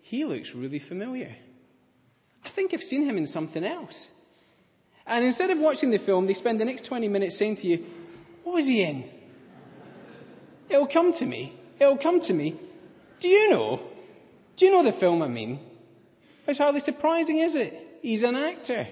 He 0.02 0.24
looks 0.24 0.52
really 0.54 0.80
familiar. 0.88 1.34
I 2.44 2.50
think 2.54 2.72
I've 2.74 2.80
seen 2.80 3.08
him 3.08 3.16
in 3.16 3.26
something 3.26 3.64
else. 3.64 4.06
And 5.06 5.24
instead 5.24 5.50
of 5.50 5.58
watching 5.58 5.90
the 5.90 5.98
film, 5.98 6.26
they 6.26 6.34
spend 6.34 6.60
the 6.60 6.64
next 6.64 6.86
20 6.86 7.08
minutes 7.08 7.38
saying 7.38 7.56
to 7.56 7.66
you, 7.66 7.86
What 8.44 8.54
was 8.54 8.66
he 8.66 8.82
in? 8.82 9.08
It'll 10.68 10.88
come 10.88 11.12
to 11.18 11.26
me. 11.26 11.59
It'll 11.80 11.98
come 11.98 12.20
to 12.20 12.32
me. 12.32 12.60
Do 13.20 13.28
you 13.28 13.50
know? 13.50 13.80
Do 14.56 14.66
you 14.66 14.72
know 14.72 14.84
the 14.84 14.98
film 14.98 15.22
I 15.22 15.28
mean? 15.28 15.58
It's 16.46 16.58
hardly 16.58 16.80
surprising, 16.80 17.38
is 17.40 17.54
it? 17.54 17.72
He's 18.02 18.22
an 18.22 18.36
actor. 18.36 18.86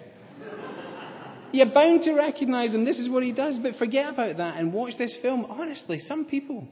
You're 1.52 1.72
bound 1.72 2.02
to 2.02 2.14
recognize 2.14 2.74
him. 2.74 2.84
This 2.84 2.98
is 2.98 3.08
what 3.08 3.22
he 3.22 3.32
does, 3.32 3.58
but 3.58 3.76
forget 3.76 4.08
about 4.08 4.36
that 4.36 4.58
and 4.58 4.72
watch 4.72 4.98
this 4.98 5.16
film. 5.22 5.46
Honestly, 5.46 5.98
some 5.98 6.26
people. 6.26 6.66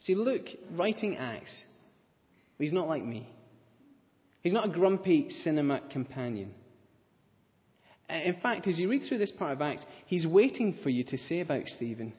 See, 0.00 0.14
Luke, 0.14 0.46
writing 0.72 1.16
Acts, 1.16 1.64
he's 2.58 2.72
not 2.72 2.86
like 2.86 3.04
me. 3.04 3.28
He's 4.42 4.52
not 4.52 4.66
a 4.66 4.70
grumpy 4.70 5.28
cinema 5.30 5.80
companion. 5.90 6.54
Uh, 8.08 8.14
in 8.24 8.36
fact, 8.40 8.68
as 8.68 8.78
you 8.78 8.88
read 8.88 9.02
through 9.08 9.18
this 9.18 9.32
part 9.32 9.54
of 9.54 9.62
Acts, 9.62 9.84
he's 10.06 10.24
waiting 10.24 10.78
for 10.84 10.90
you 10.90 11.02
to 11.02 11.18
say 11.18 11.40
about 11.40 11.66
Stephen, 11.66 12.12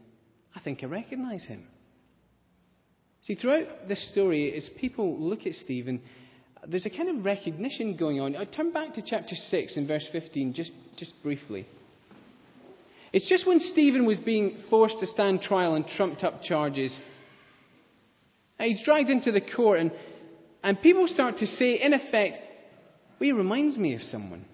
I 0.55 0.59
think 0.59 0.83
I 0.83 0.87
recognize 0.87 1.45
him. 1.45 1.65
See, 3.21 3.35
throughout 3.35 3.87
this 3.87 4.11
story, 4.11 4.53
as 4.55 4.69
people 4.79 5.19
look 5.19 5.45
at 5.45 5.53
Stephen, 5.53 6.01
there's 6.67 6.85
a 6.85 6.89
kind 6.89 7.09
of 7.09 7.25
recognition 7.25 7.95
going 7.97 8.19
on. 8.19 8.35
I 8.35 8.45
turn 8.45 8.71
back 8.71 8.93
to 8.95 9.01
chapter 9.05 9.35
6 9.35 9.77
and 9.77 9.87
verse 9.87 10.07
15 10.11 10.53
just, 10.53 10.71
just 10.97 11.13
briefly. 11.23 11.67
It's 13.13 13.27
just 13.27 13.47
when 13.47 13.59
Stephen 13.59 14.05
was 14.05 14.19
being 14.19 14.57
forced 14.69 14.99
to 14.99 15.07
stand 15.07 15.41
trial 15.41 15.73
on 15.73 15.85
trumped 15.95 16.23
up 16.23 16.41
charges. 16.41 16.97
He's 18.59 18.83
dragged 18.83 19.09
into 19.09 19.31
the 19.31 19.41
court, 19.41 19.79
and, 19.79 19.91
and 20.63 20.81
people 20.81 21.07
start 21.07 21.37
to 21.37 21.45
say, 21.45 21.79
in 21.81 21.93
effect, 21.93 22.37
well, 23.19 23.25
he 23.25 23.31
reminds 23.31 23.77
me 23.77 23.93
of 23.93 24.01
someone. 24.01 24.45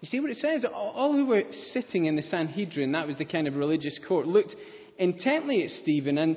You 0.00 0.08
see 0.08 0.20
what 0.20 0.30
it 0.30 0.36
says? 0.36 0.64
All 0.72 1.12
who 1.12 1.26
were 1.26 1.44
sitting 1.72 2.04
in 2.06 2.16
the 2.16 2.22
Sanhedrin, 2.22 2.92
that 2.92 3.06
was 3.06 3.16
the 3.16 3.24
kind 3.24 3.48
of 3.48 3.56
religious 3.56 3.98
court, 4.06 4.26
looked 4.26 4.54
intently 4.98 5.62
at 5.62 5.70
Stephen, 5.70 6.18
and, 6.18 6.36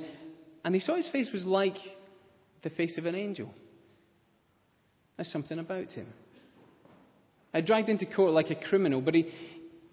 and 0.63 0.73
they 0.73 0.79
saw 0.79 0.95
his 0.95 1.09
face 1.09 1.29
was 1.31 1.45
like 1.45 1.77
the 2.63 2.69
face 2.69 2.97
of 2.97 3.05
an 3.05 3.15
angel. 3.15 3.53
There's 5.17 5.31
something 5.31 5.59
about 5.59 5.91
him. 5.91 6.07
I 7.53 7.61
dragged 7.61 7.89
into 7.89 8.05
court 8.05 8.31
like 8.31 8.51
a 8.51 8.55
criminal, 8.55 9.01
but 9.01 9.15
he, 9.15 9.31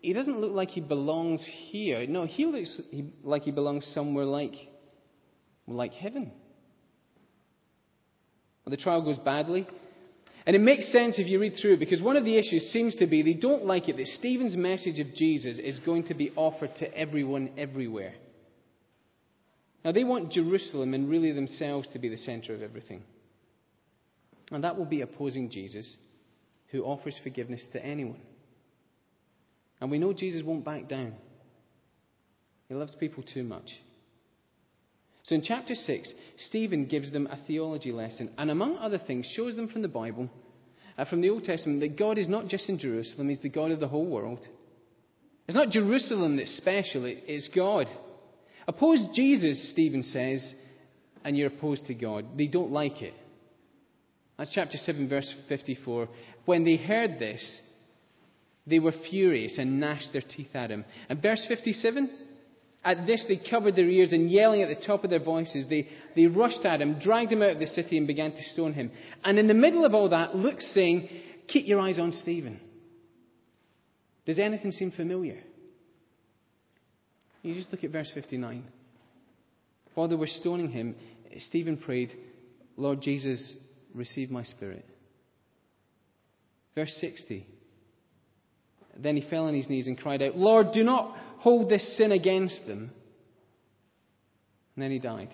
he 0.00 0.12
doesn't 0.12 0.38
look 0.40 0.52
like 0.52 0.70
he 0.70 0.80
belongs 0.80 1.46
here. 1.70 2.06
No, 2.06 2.26
he 2.26 2.46
looks 2.46 2.80
like 3.24 3.42
he 3.42 3.50
belongs 3.50 3.90
somewhere 3.94 4.24
like, 4.24 4.54
like 5.66 5.92
heaven. 5.92 6.32
Well, 8.64 8.70
the 8.70 8.76
trial 8.76 9.02
goes 9.02 9.18
badly. 9.18 9.66
And 10.46 10.54
it 10.54 10.60
makes 10.60 10.92
sense 10.92 11.18
if 11.18 11.26
you 11.26 11.40
read 11.40 11.56
through 11.60 11.78
because 11.78 12.00
one 12.00 12.16
of 12.16 12.24
the 12.24 12.38
issues 12.38 12.70
seems 12.72 12.94
to 12.96 13.06
be 13.06 13.22
they 13.22 13.32
don't 13.32 13.64
like 13.64 13.88
it 13.88 13.96
that 13.96 14.06
Stephen's 14.06 14.56
message 14.56 15.00
of 15.00 15.12
Jesus 15.12 15.58
is 15.58 15.80
going 15.80 16.04
to 16.04 16.14
be 16.14 16.30
offered 16.36 16.70
to 16.76 16.96
everyone 16.96 17.50
everywhere. 17.58 18.14
Now, 19.86 19.92
they 19.92 20.02
want 20.02 20.32
Jerusalem 20.32 20.94
and 20.94 21.08
really 21.08 21.30
themselves 21.30 21.86
to 21.92 22.00
be 22.00 22.08
the 22.08 22.16
center 22.16 22.52
of 22.52 22.60
everything. 22.60 23.04
And 24.50 24.64
that 24.64 24.76
will 24.76 24.84
be 24.84 25.02
opposing 25.02 25.48
Jesus, 25.48 25.88
who 26.72 26.82
offers 26.82 27.16
forgiveness 27.22 27.68
to 27.72 27.84
anyone. 27.86 28.18
And 29.80 29.88
we 29.88 30.00
know 30.00 30.12
Jesus 30.12 30.42
won't 30.44 30.64
back 30.64 30.88
down. 30.88 31.14
He 32.68 32.74
loves 32.74 32.96
people 32.96 33.22
too 33.22 33.44
much. 33.44 33.70
So 35.22 35.36
in 35.36 35.42
chapter 35.42 35.76
6, 35.76 36.12
Stephen 36.48 36.86
gives 36.86 37.12
them 37.12 37.28
a 37.28 37.38
theology 37.46 37.92
lesson, 37.92 38.32
and 38.38 38.50
among 38.50 38.78
other 38.78 38.98
things, 38.98 39.32
shows 39.36 39.54
them 39.54 39.68
from 39.68 39.82
the 39.82 39.88
Bible, 39.88 40.28
uh, 40.98 41.04
from 41.04 41.20
the 41.20 41.30
Old 41.30 41.44
Testament, 41.44 41.78
that 41.78 41.96
God 41.96 42.18
is 42.18 42.28
not 42.28 42.48
just 42.48 42.68
in 42.68 42.80
Jerusalem, 42.80 43.28
He's 43.28 43.40
the 43.40 43.48
God 43.48 43.70
of 43.70 43.78
the 43.78 43.86
whole 43.86 44.06
world. 44.06 44.40
It's 45.46 45.56
not 45.56 45.70
Jerusalem 45.70 46.38
that's 46.38 46.56
special, 46.56 47.04
it's 47.06 47.48
God. 47.54 47.86
Oppose 48.68 49.06
Jesus, 49.14 49.70
Stephen 49.70 50.02
says, 50.02 50.54
and 51.24 51.36
you're 51.36 51.48
opposed 51.48 51.86
to 51.86 51.94
God. 51.94 52.24
They 52.36 52.46
don't 52.46 52.72
like 52.72 53.02
it. 53.02 53.14
That's 54.38 54.52
chapter 54.52 54.76
7, 54.76 55.08
verse 55.08 55.32
54. 55.48 56.08
When 56.44 56.64
they 56.64 56.76
heard 56.76 57.18
this, 57.18 57.60
they 58.66 58.78
were 58.78 58.92
furious 59.10 59.58
and 59.58 59.80
gnashed 59.80 60.12
their 60.12 60.22
teeth 60.22 60.54
at 60.54 60.70
him. 60.70 60.84
And 61.08 61.22
verse 61.22 61.44
57, 61.48 62.10
at 62.84 63.06
this 63.06 63.24
they 63.28 63.40
covered 63.48 63.76
their 63.76 63.88
ears 63.88 64.12
and 64.12 64.30
yelling 64.30 64.62
at 64.62 64.68
the 64.68 64.86
top 64.86 65.04
of 65.04 65.10
their 65.10 65.22
voices, 65.22 65.66
they, 65.68 65.88
they 66.14 66.26
rushed 66.26 66.64
at 66.64 66.80
him, 66.80 66.98
dragged 66.98 67.32
him 67.32 67.42
out 67.42 67.50
of 67.50 67.58
the 67.58 67.66
city, 67.66 67.96
and 67.96 68.06
began 68.06 68.32
to 68.32 68.42
stone 68.52 68.72
him. 68.72 68.90
And 69.24 69.38
in 69.38 69.46
the 69.46 69.54
middle 69.54 69.84
of 69.84 69.94
all 69.94 70.08
that, 70.10 70.36
Luke's 70.36 70.72
saying, 70.74 71.08
Keep 71.48 71.66
your 71.66 71.80
eyes 71.80 71.98
on 71.98 72.12
Stephen. 72.12 72.60
Does 74.24 74.40
anything 74.40 74.72
seem 74.72 74.90
familiar? 74.90 75.42
You 77.46 77.54
just 77.54 77.70
look 77.70 77.84
at 77.84 77.92
verse 77.92 78.10
59. 78.12 78.64
While 79.94 80.08
they 80.08 80.16
were 80.16 80.26
stoning 80.26 80.72
him, 80.72 80.96
Stephen 81.38 81.76
prayed, 81.76 82.10
Lord 82.76 83.00
Jesus, 83.00 83.54
receive 83.94 84.32
my 84.32 84.42
spirit. 84.42 84.84
Verse 86.74 86.92
60. 87.00 87.46
Then 88.98 89.16
he 89.16 89.30
fell 89.30 89.44
on 89.44 89.54
his 89.54 89.68
knees 89.68 89.86
and 89.86 89.96
cried 89.96 90.22
out, 90.22 90.36
Lord, 90.36 90.72
do 90.72 90.82
not 90.82 91.16
hold 91.38 91.70
this 91.70 91.96
sin 91.96 92.10
against 92.10 92.66
them. 92.66 92.90
And 94.74 94.82
then 94.82 94.90
he 94.90 94.98
died. 94.98 95.30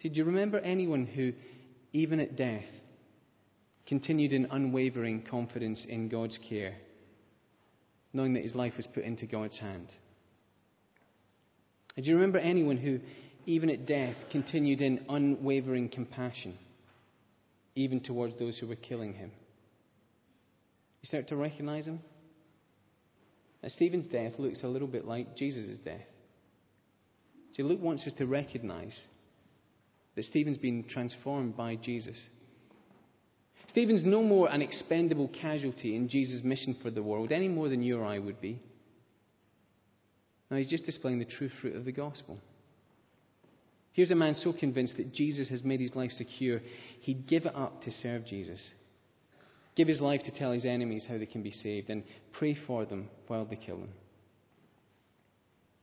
Did 0.00 0.16
you 0.16 0.24
remember 0.24 0.58
anyone 0.58 1.04
who, 1.04 1.34
even 1.92 2.18
at 2.18 2.34
death, 2.34 2.64
continued 3.86 4.32
in 4.32 4.46
unwavering 4.50 5.26
confidence 5.30 5.84
in 5.86 6.08
God's 6.08 6.38
care, 6.48 6.76
knowing 8.12 8.34
that 8.34 8.42
his 8.42 8.54
life 8.54 8.74
was 8.76 8.86
put 8.86 9.04
into 9.04 9.26
God's 9.26 9.58
hand? 9.58 9.88
And 11.96 12.04
do 12.04 12.10
you 12.10 12.16
remember 12.16 12.38
anyone 12.38 12.76
who, 12.76 13.00
even 13.46 13.70
at 13.70 13.86
death, 13.86 14.16
continued 14.30 14.80
in 14.80 15.04
unwavering 15.08 15.88
compassion, 15.88 16.56
even 17.74 18.00
towards 18.00 18.36
those 18.38 18.58
who 18.58 18.66
were 18.66 18.76
killing 18.76 19.14
him. 19.14 19.30
You 21.00 21.06
start 21.06 21.28
to 21.28 21.36
recognize 21.36 21.86
him? 21.86 22.00
Now, 23.62 23.68
Stephen's 23.70 24.06
death 24.06 24.32
looks 24.38 24.62
a 24.62 24.68
little 24.68 24.88
bit 24.88 25.04
like 25.06 25.36
Jesus' 25.36 25.78
death. 25.84 26.06
See, 27.52 27.62
Luke 27.62 27.80
wants 27.80 28.06
us 28.06 28.12
to 28.14 28.26
recognize 28.26 28.98
that 30.14 30.24
Stephen's 30.24 30.58
been 30.58 30.84
transformed 30.88 31.56
by 31.56 31.76
Jesus. 31.76 32.18
Stephen's 33.68 34.04
no 34.04 34.22
more 34.22 34.50
an 34.50 34.62
expendable 34.62 35.28
casualty 35.28 35.94
in 35.94 36.08
Jesus' 36.08 36.42
mission 36.42 36.76
for 36.82 36.90
the 36.90 37.02
world, 37.02 37.32
any 37.32 37.48
more 37.48 37.68
than 37.68 37.82
you 37.82 37.98
or 37.98 38.04
I 38.04 38.18
would 38.18 38.40
be. 38.40 38.60
Now, 40.50 40.56
he's 40.56 40.70
just 40.70 40.86
displaying 40.86 41.18
the 41.18 41.26
true 41.26 41.50
fruit 41.60 41.76
of 41.76 41.84
the 41.84 41.92
gospel. 41.92 42.38
Here's 43.92 44.10
a 44.10 44.16
man 44.16 44.34
so 44.34 44.52
convinced 44.52 44.96
that 44.96 45.12
Jesus 45.12 45.50
has 45.50 45.62
made 45.62 45.80
his 45.80 45.94
life 45.94 46.12
secure, 46.12 46.60
he'd 47.00 47.26
give 47.26 47.44
it 47.44 47.54
up 47.54 47.82
to 47.82 47.90
serve 47.90 48.24
Jesus. 48.24 48.64
Give 49.76 49.88
his 49.88 50.00
life 50.00 50.22
to 50.24 50.30
tell 50.30 50.52
his 50.52 50.64
enemies 50.64 51.04
how 51.06 51.18
they 51.18 51.26
can 51.26 51.42
be 51.42 51.50
saved 51.50 51.90
and 51.90 52.02
pray 52.32 52.56
for 52.66 52.86
them 52.86 53.10
while 53.26 53.44
they 53.44 53.56
kill 53.56 53.78
them. 53.78 53.92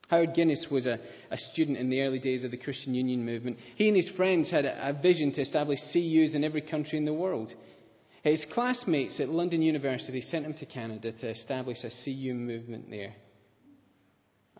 Howard 0.08 0.36
Guinness 0.36 0.68
was 0.70 0.86
a, 0.86 1.00
a, 1.32 1.38
student 1.38 1.78
in 1.78 1.90
the 1.90 2.02
early 2.02 2.20
days 2.20 2.44
of 2.44 2.52
the 2.52 2.58
Christian 2.58 2.94
Union 2.94 3.26
movement. 3.26 3.58
He 3.76 3.88
and 3.88 3.98
his 3.98 4.12
friends 4.16 4.52
had 4.52 4.66
a, 4.66 4.90
a 4.90 4.94
vision 4.94 5.32
to 5.34 5.42
establish 5.42 5.80
CUs 5.92 6.36
in 6.36 6.44
every 6.44 6.62
country 6.62 6.98
in 6.98 7.06
the 7.06 7.14
world. 7.14 7.52
His 8.24 8.46
classmates 8.54 9.20
at 9.20 9.30
London 9.30 9.62
University 9.62 10.22
sent 10.22 10.46
him 10.46 10.54
to 10.56 10.66
Canada 10.66 11.12
to 11.12 11.30
establish 11.30 11.84
a 11.84 11.92
CU 12.04 12.34
movement 12.34 12.90
there. 12.90 13.16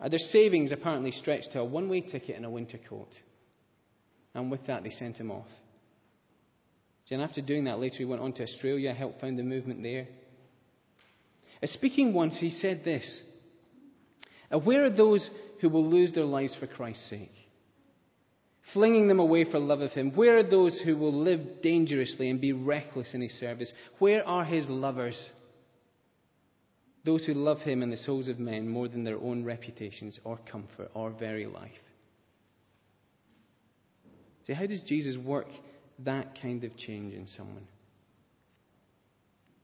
Uh, 0.00 0.08
their 0.08 0.18
savings 0.18 0.72
apparently 0.72 1.10
stretched 1.12 1.52
to 1.52 1.60
a 1.60 1.64
one 1.64 1.88
way 1.88 2.00
ticket 2.00 2.36
and 2.36 2.44
a 2.44 2.50
winter 2.50 2.78
coat. 2.88 3.08
And 4.34 4.50
with 4.50 4.66
that, 4.66 4.82
they 4.82 4.90
sent 4.90 5.16
him 5.16 5.30
off. 5.30 5.46
And 7.10 7.22
after 7.22 7.40
doing 7.40 7.64
that, 7.64 7.78
later 7.78 7.98
he 7.98 8.04
went 8.04 8.20
on 8.20 8.32
to 8.34 8.42
Australia, 8.42 8.92
helped 8.92 9.20
found 9.20 9.38
the 9.38 9.44
movement 9.44 9.82
there. 9.82 10.08
Uh, 11.62 11.66
speaking 11.66 12.12
once, 12.12 12.38
he 12.38 12.50
said 12.50 12.82
this 12.84 13.22
uh, 14.52 14.58
Where 14.58 14.84
are 14.84 14.90
those 14.90 15.28
who 15.60 15.68
will 15.68 15.88
lose 15.88 16.12
their 16.12 16.24
lives 16.24 16.56
for 16.58 16.66
Christ's 16.66 17.08
sake? 17.10 17.32
flinging 18.72 19.08
them 19.08 19.20
away 19.20 19.44
for 19.50 19.58
love 19.58 19.80
of 19.80 19.92
him? 19.92 20.12
Where 20.14 20.38
are 20.38 20.42
those 20.42 20.80
who 20.84 20.96
will 20.96 21.12
live 21.12 21.62
dangerously 21.62 22.30
and 22.30 22.40
be 22.40 22.52
reckless 22.52 23.14
in 23.14 23.20
his 23.20 23.32
service? 23.38 23.72
Where 23.98 24.26
are 24.26 24.44
his 24.44 24.68
lovers? 24.68 25.18
Those 27.04 27.24
who 27.24 27.34
love 27.34 27.60
him 27.60 27.82
and 27.82 27.92
the 27.92 27.96
souls 27.96 28.28
of 28.28 28.38
men 28.38 28.68
more 28.68 28.88
than 28.88 29.04
their 29.04 29.18
own 29.18 29.44
reputations 29.44 30.18
or 30.24 30.38
comfort 30.50 30.90
or 30.94 31.10
very 31.10 31.46
life. 31.46 31.70
See, 34.46 34.52
how 34.52 34.66
does 34.66 34.82
Jesus 34.82 35.16
work 35.16 35.46
that 36.00 36.40
kind 36.40 36.64
of 36.64 36.76
change 36.76 37.14
in 37.14 37.26
someone? 37.26 37.66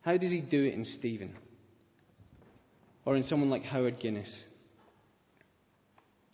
How 0.02 0.16
does 0.16 0.30
he 0.30 0.40
do 0.40 0.64
it 0.64 0.74
in 0.74 0.84
Stephen? 0.84 1.36
Or 3.04 3.16
in 3.16 3.24
someone 3.24 3.50
like 3.50 3.62
Howard 3.64 3.98
Guinness? 4.00 4.44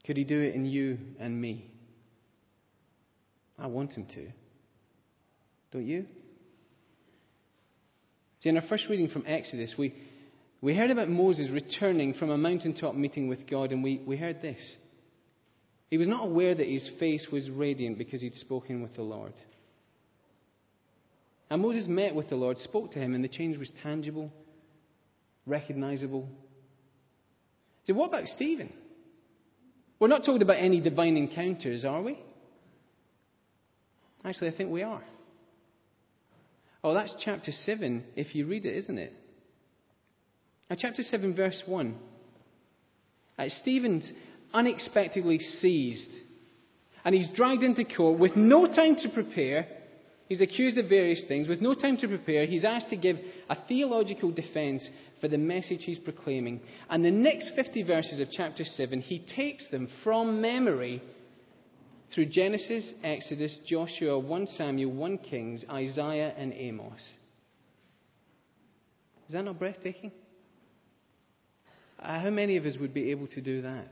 Could 0.08 0.16
he 0.16 0.24
do 0.24 0.40
it 0.40 0.54
in 0.54 0.64
you 0.64 0.96
and 1.20 1.38
me? 1.38 1.70
I 3.58 3.66
want 3.66 3.92
him 3.92 4.06
to. 4.06 4.28
Don't 5.70 5.86
you? 5.86 6.06
See, 8.40 8.48
in 8.48 8.56
our 8.56 8.66
first 8.70 8.86
reading 8.88 9.10
from 9.10 9.24
Exodus, 9.26 9.74
we, 9.76 9.94
we 10.62 10.74
heard 10.74 10.90
about 10.90 11.10
Moses 11.10 11.50
returning 11.50 12.14
from 12.14 12.30
a 12.30 12.38
mountaintop 12.38 12.94
meeting 12.94 13.28
with 13.28 13.46
God, 13.46 13.70
and 13.70 13.84
we, 13.84 14.00
we 14.06 14.16
heard 14.16 14.40
this. 14.40 14.76
He 15.90 15.98
was 15.98 16.08
not 16.08 16.24
aware 16.24 16.54
that 16.54 16.66
his 16.66 16.90
face 16.98 17.26
was 17.30 17.50
radiant 17.50 17.98
because 17.98 18.22
he'd 18.22 18.34
spoken 18.34 18.80
with 18.80 18.96
the 18.96 19.02
Lord. 19.02 19.34
And 21.50 21.60
Moses 21.60 21.86
met 21.86 22.14
with 22.14 22.30
the 22.30 22.36
Lord, 22.36 22.56
spoke 22.56 22.92
to 22.92 22.98
him, 22.98 23.14
and 23.14 23.22
the 23.22 23.28
change 23.28 23.58
was 23.58 23.70
tangible, 23.82 24.32
recognizable. 25.44 26.26
So, 27.86 27.92
what 27.92 28.08
about 28.08 28.24
Stephen? 28.24 28.72
We're 30.00 30.08
not 30.08 30.24
talking 30.24 30.42
about 30.42 30.58
any 30.58 30.80
divine 30.80 31.16
encounters, 31.16 31.84
are 31.84 32.02
we? 32.02 32.18
Actually, 34.24 34.48
I 34.48 34.56
think 34.56 34.70
we 34.70 34.82
are. 34.82 35.02
Oh, 36.84 36.94
that's 36.94 37.14
chapter 37.24 37.50
7, 37.50 38.04
if 38.14 38.34
you 38.34 38.46
read 38.46 38.64
it, 38.64 38.76
isn't 38.76 38.98
it? 38.98 39.12
Now, 40.70 40.76
chapter 40.78 41.02
7, 41.02 41.34
verse 41.34 41.62
1. 41.66 41.96
Uh, 43.38 43.44
Stephen's 43.48 44.10
unexpectedly 44.52 45.38
seized, 45.38 46.10
and 47.04 47.14
he's 47.14 47.28
dragged 47.34 47.62
into 47.62 47.84
court 47.84 48.18
with 48.18 48.36
no 48.36 48.66
time 48.66 48.96
to 48.96 49.08
prepare. 49.08 49.66
He's 50.28 50.40
accused 50.40 50.78
of 50.78 50.88
various 50.88 51.22
things. 51.26 51.48
With 51.48 51.60
no 51.60 51.74
time 51.74 51.96
to 51.98 52.08
prepare, 52.08 52.46
he's 52.46 52.64
asked 52.64 52.90
to 52.90 52.96
give 52.96 53.16
a 53.48 53.56
theological 53.66 54.30
defense 54.30 54.88
for 55.20 55.28
the 55.28 55.38
message 55.38 55.84
he's 55.84 55.98
proclaiming. 55.98 56.60
And 56.88 57.04
the 57.04 57.10
next 57.10 57.52
50 57.54 57.82
verses 57.82 58.20
of 58.20 58.28
chapter 58.30 58.64
7, 58.64 59.00
he 59.00 59.18
takes 59.18 59.68
them 59.68 59.88
from 60.02 60.40
memory 60.40 61.02
through 62.14 62.26
Genesis, 62.26 62.92
Exodus, 63.04 63.58
Joshua, 63.66 64.18
1 64.18 64.46
Samuel, 64.46 64.92
1 64.92 65.18
Kings, 65.18 65.64
Isaiah, 65.70 66.34
and 66.36 66.52
Amos. 66.54 67.06
Is 69.26 69.34
that 69.34 69.44
not 69.44 69.58
breathtaking? 69.58 70.10
How 71.98 72.30
many 72.30 72.56
of 72.56 72.64
us 72.64 72.76
would 72.80 72.94
be 72.94 73.10
able 73.10 73.26
to 73.28 73.40
do 73.40 73.62
that? 73.62 73.90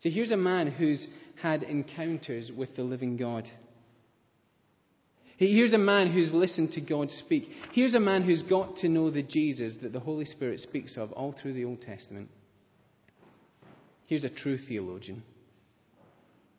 See, 0.00 0.10
here's 0.10 0.30
a 0.30 0.36
man 0.36 0.68
who's 0.68 1.06
had 1.42 1.62
encounters 1.62 2.52
with 2.56 2.76
the 2.76 2.82
living 2.82 3.16
God. 3.16 3.50
Here's 5.40 5.72
a 5.72 5.78
man 5.78 6.12
who's 6.12 6.34
listened 6.34 6.72
to 6.72 6.82
God 6.82 7.10
speak. 7.10 7.48
Here's 7.72 7.94
a 7.94 8.00
man 8.00 8.24
who's 8.24 8.42
got 8.42 8.76
to 8.76 8.90
know 8.90 9.10
the 9.10 9.22
Jesus 9.22 9.74
that 9.80 9.94
the 9.94 9.98
Holy 9.98 10.26
Spirit 10.26 10.60
speaks 10.60 10.98
of 10.98 11.12
all 11.12 11.32
through 11.32 11.54
the 11.54 11.64
Old 11.64 11.80
Testament. 11.80 12.28
Here's 14.04 14.24
a 14.24 14.28
true 14.28 14.58
theologian. 14.58 15.22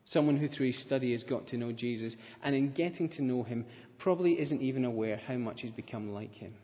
Someone 0.05 0.35
who, 0.35 0.47
through 0.47 0.71
his 0.71 0.81
study, 0.81 1.11
has 1.11 1.23
got 1.23 1.45
to 1.49 1.57
know 1.57 1.71
Jesus, 1.71 2.15
and 2.41 2.55
in 2.55 2.73
getting 2.73 3.07
to 3.09 3.23
know 3.23 3.43
him, 3.43 3.67
probably 3.99 4.41
isn't 4.41 4.63
even 4.63 4.83
aware 4.83 5.17
how 5.17 5.35
much 5.35 5.61
he's 5.61 5.69
become 5.69 6.11
like 6.11 6.33
him. 6.33 6.55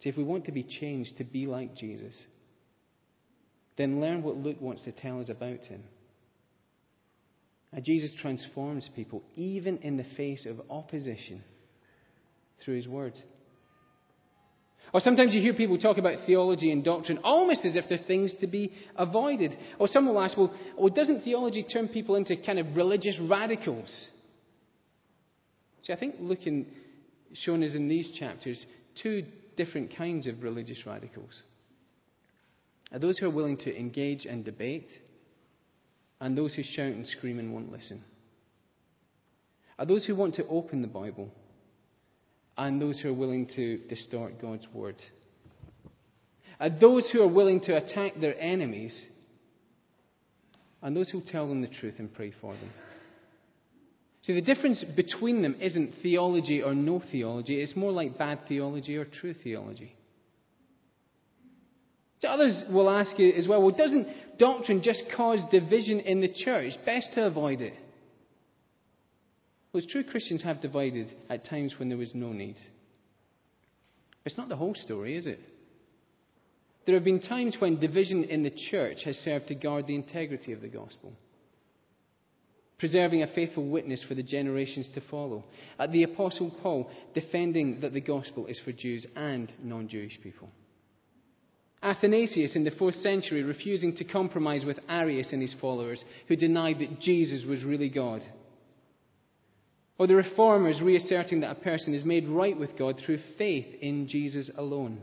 See, 0.00 0.10
if 0.10 0.18
we 0.18 0.22
want 0.22 0.44
to 0.44 0.52
be 0.52 0.64
changed 0.64 1.16
to 1.16 1.24
be 1.24 1.46
like 1.46 1.74
Jesus, 1.74 2.24
then 3.78 4.02
learn 4.02 4.22
what 4.22 4.36
Luke 4.36 4.60
wants 4.60 4.84
to 4.84 4.92
tell 4.92 5.18
us 5.18 5.30
about 5.30 5.64
him. 5.64 5.82
Uh, 7.74 7.80
Jesus 7.80 8.12
transforms 8.20 8.88
people, 8.94 9.22
even 9.34 9.78
in 9.78 9.96
the 9.96 10.04
face 10.16 10.46
of 10.46 10.60
opposition, 10.70 11.42
through 12.62 12.76
his 12.76 12.88
word. 12.88 13.14
Or 14.92 15.00
sometimes 15.00 15.34
you 15.34 15.40
hear 15.40 15.54
people 15.54 15.78
talk 15.78 15.96
about 15.96 16.26
theology 16.26 16.70
and 16.70 16.84
doctrine 16.84 17.18
almost 17.18 17.64
as 17.64 17.76
if 17.76 17.84
they're 17.88 17.98
things 17.98 18.34
to 18.40 18.46
be 18.46 18.72
avoided. 18.96 19.56
Or 19.78 19.88
some 19.88 20.06
will 20.06 20.20
ask, 20.20 20.36
well, 20.36 20.54
well 20.76 20.92
doesn't 20.92 21.22
theology 21.22 21.62
turn 21.64 21.88
people 21.88 22.16
into 22.16 22.36
kind 22.36 22.58
of 22.58 22.76
religious 22.76 23.18
radicals? 23.20 23.90
See, 25.84 25.92
I 25.92 25.96
think 25.96 26.16
looking, 26.20 26.66
shown 27.32 27.64
us 27.64 27.74
in 27.74 27.88
these 27.88 28.10
chapters, 28.18 28.64
two 29.02 29.24
different 29.56 29.96
kinds 29.96 30.26
of 30.26 30.42
religious 30.42 30.82
radicals. 30.86 31.42
Are 32.92 32.98
those 32.98 33.18
who 33.18 33.26
are 33.26 33.30
willing 33.30 33.56
to 33.58 33.74
engage 33.74 34.26
and 34.26 34.44
debate, 34.44 34.88
and 36.22 36.38
those 36.38 36.54
who 36.54 36.62
shout 36.62 36.86
and 36.86 37.04
scream 37.04 37.40
and 37.40 37.52
won't 37.52 37.72
listen. 37.72 38.02
Are 39.76 39.84
those 39.84 40.06
who 40.06 40.14
want 40.14 40.36
to 40.36 40.46
open 40.46 40.80
the 40.80 40.86
Bible 40.88 41.32
and 42.56 42.80
those 42.80 43.00
who 43.00 43.08
are 43.08 43.14
willing 43.14 43.48
to 43.56 43.78
distort 43.88 44.40
God's 44.40 44.68
word. 44.72 44.94
Are 46.60 46.70
those 46.70 47.10
who 47.10 47.22
are 47.22 47.28
willing 47.28 47.60
to 47.62 47.76
attack 47.76 48.20
their 48.20 48.40
enemies 48.40 49.04
and 50.80 50.96
those 50.96 51.10
who 51.10 51.22
tell 51.26 51.48
them 51.48 51.60
the 51.60 51.66
truth 51.66 51.94
and 51.98 52.14
pray 52.14 52.32
for 52.40 52.54
them. 52.54 52.70
See, 54.22 54.34
the 54.34 54.42
difference 54.42 54.84
between 54.94 55.42
them 55.42 55.56
isn't 55.60 55.94
theology 56.02 56.62
or 56.62 56.72
no 56.72 57.02
theology, 57.10 57.60
it's 57.60 57.74
more 57.74 57.90
like 57.90 58.16
bad 58.16 58.46
theology 58.46 58.96
or 58.96 59.06
true 59.06 59.34
theology. 59.34 59.96
So 62.22 62.28
others 62.28 62.62
will 62.70 62.88
ask 62.88 63.18
you 63.18 63.32
as 63.32 63.48
well, 63.48 63.60
well, 63.60 63.74
doesn't 63.76 64.06
doctrine 64.38 64.80
just 64.80 65.02
cause 65.16 65.40
division 65.50 65.98
in 65.98 66.20
the 66.20 66.32
church? 66.32 66.72
Best 66.86 67.14
to 67.14 67.26
avoid 67.26 67.60
it. 67.60 67.74
Well, 69.72 69.82
true 69.90 70.04
Christians 70.04 70.40
have 70.44 70.60
divided 70.60 71.12
at 71.28 71.46
times 71.46 71.74
when 71.78 71.88
there 71.88 71.98
was 71.98 72.14
no 72.14 72.32
need. 72.32 72.56
It's 74.24 74.38
not 74.38 74.48
the 74.48 74.56
whole 74.56 74.76
story, 74.76 75.16
is 75.16 75.26
it? 75.26 75.40
There 76.86 76.94
have 76.94 77.02
been 77.02 77.20
times 77.20 77.56
when 77.58 77.80
division 77.80 78.22
in 78.22 78.44
the 78.44 78.54
church 78.70 78.98
has 79.04 79.16
served 79.16 79.48
to 79.48 79.56
guard 79.56 79.88
the 79.88 79.96
integrity 79.96 80.52
of 80.52 80.60
the 80.60 80.68
gospel, 80.68 81.14
preserving 82.78 83.24
a 83.24 83.34
faithful 83.34 83.68
witness 83.68 84.04
for 84.06 84.14
the 84.14 84.22
generations 84.22 84.88
to 84.94 85.00
follow. 85.10 85.42
At 85.76 85.90
the 85.90 86.04
Apostle 86.04 86.52
Paul 86.62 86.88
defending 87.14 87.80
that 87.80 87.92
the 87.92 88.00
gospel 88.00 88.46
is 88.46 88.60
for 88.64 88.70
Jews 88.70 89.08
and 89.16 89.50
non 89.60 89.88
Jewish 89.88 90.20
people. 90.22 90.50
Athanasius 91.82 92.54
in 92.54 92.64
the 92.64 92.70
fourth 92.70 92.94
century 92.96 93.42
refusing 93.42 93.96
to 93.96 94.04
compromise 94.04 94.64
with 94.64 94.78
Arius 94.88 95.32
and 95.32 95.42
his 95.42 95.54
followers, 95.60 96.04
who 96.28 96.36
denied 96.36 96.78
that 96.78 97.00
Jesus 97.00 97.44
was 97.44 97.64
really 97.64 97.88
God. 97.88 98.22
Or 99.98 100.06
the 100.06 100.14
reformers 100.14 100.80
reasserting 100.80 101.40
that 101.40 101.56
a 101.56 101.60
person 101.60 101.92
is 101.94 102.04
made 102.04 102.28
right 102.28 102.58
with 102.58 102.78
God 102.78 103.00
through 103.04 103.18
faith 103.36 103.66
in 103.80 104.08
Jesus 104.08 104.50
alone. 104.56 105.00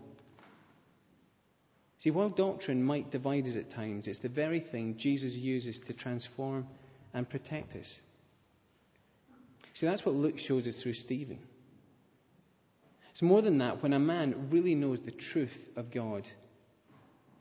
See, 2.00 2.12
while 2.12 2.30
doctrine 2.30 2.82
might 2.82 3.12
divide 3.12 3.46
us 3.46 3.58
at 3.58 3.72
times, 3.72 4.08
it's 4.08 4.22
the 4.22 4.30
very 4.30 4.62
thing 4.72 4.96
Jesus 4.98 5.34
uses 5.34 5.80
to 5.88 5.94
transform 5.94 6.65
and 7.13 7.30
protect 7.30 7.76
us. 7.76 7.94
See, 9.74 9.86
that's 9.86 10.06
what 10.06 10.15
Luke 10.15 10.38
shows 10.38 10.65
us 10.65 10.80
through 10.82 10.94
Stephen. 10.94 11.39
It's 13.12 13.22
more 13.22 13.42
than 13.42 13.58
that. 13.58 13.84
When 13.84 13.92
a 13.92 14.00
man 14.00 14.50
really 14.50 14.76
knows 14.76 15.02
the 15.02 15.12
truth 15.12 15.58
of 15.76 15.92
God, 15.94 16.24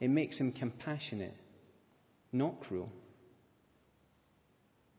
it 0.01 0.09
makes 0.09 0.39
him 0.39 0.53
compassionate, 0.53 1.35
not 2.33 2.61
cruel. 2.61 2.91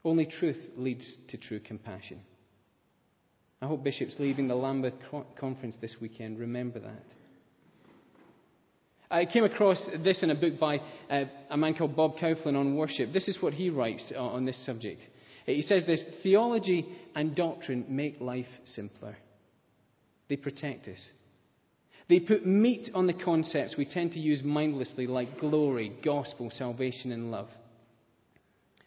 Only 0.04 0.26
truth 0.26 0.58
leads 0.78 1.18
to 1.30 1.38
true 1.38 1.60
compassion. 1.60 2.22
I 3.62 3.68
hope 3.68 3.84
bishops 3.84 4.16
leaving 4.20 4.48
the 4.48 4.56
Lambeth 4.56 4.94
conference 5.40 5.76
this 5.82 5.98
weekend 6.00 6.40
remember 6.40 6.80
that. 6.80 7.04
I 9.12 9.26
came 9.26 9.44
across 9.44 9.84
this 10.04 10.22
in 10.22 10.30
a 10.30 10.36
book 10.36 10.60
by 10.60 10.78
uh, 11.10 11.26
a 11.50 11.58
man 11.58 11.74
called 11.74 11.96
Bob 11.96 12.18
Kauflin 12.18 12.56
on 12.56 12.76
worship. 12.76 13.12
This 13.12 13.28
is 13.28 13.42
what 13.42 13.54
he 13.54 13.70
writes 13.70 14.14
on 14.16 14.46
this 14.46 14.64
subject. 14.66 15.02
He 15.46 15.64
says 15.64 15.84
this 15.86 16.04
theology 16.22 16.86
and 17.16 17.36
doctrine 17.36 17.86
make 17.90 18.22
life 18.22 18.46
simpler, 18.66 19.18
they 20.30 20.36
protect 20.36 20.88
us. 20.88 21.10
They 22.10 22.20
put 22.20 22.46
meat 22.46 22.90
on 22.96 23.06
the 23.06 23.14
concepts 23.14 23.78
we 23.78 23.86
tend 23.86 24.14
to 24.14 24.20
use 24.20 24.42
mindlessly, 24.44 25.06
like 25.06 25.40
glory, 25.40 25.94
gospel, 26.04 26.50
salvation, 26.52 27.12
and 27.12 27.30
love. 27.30 27.50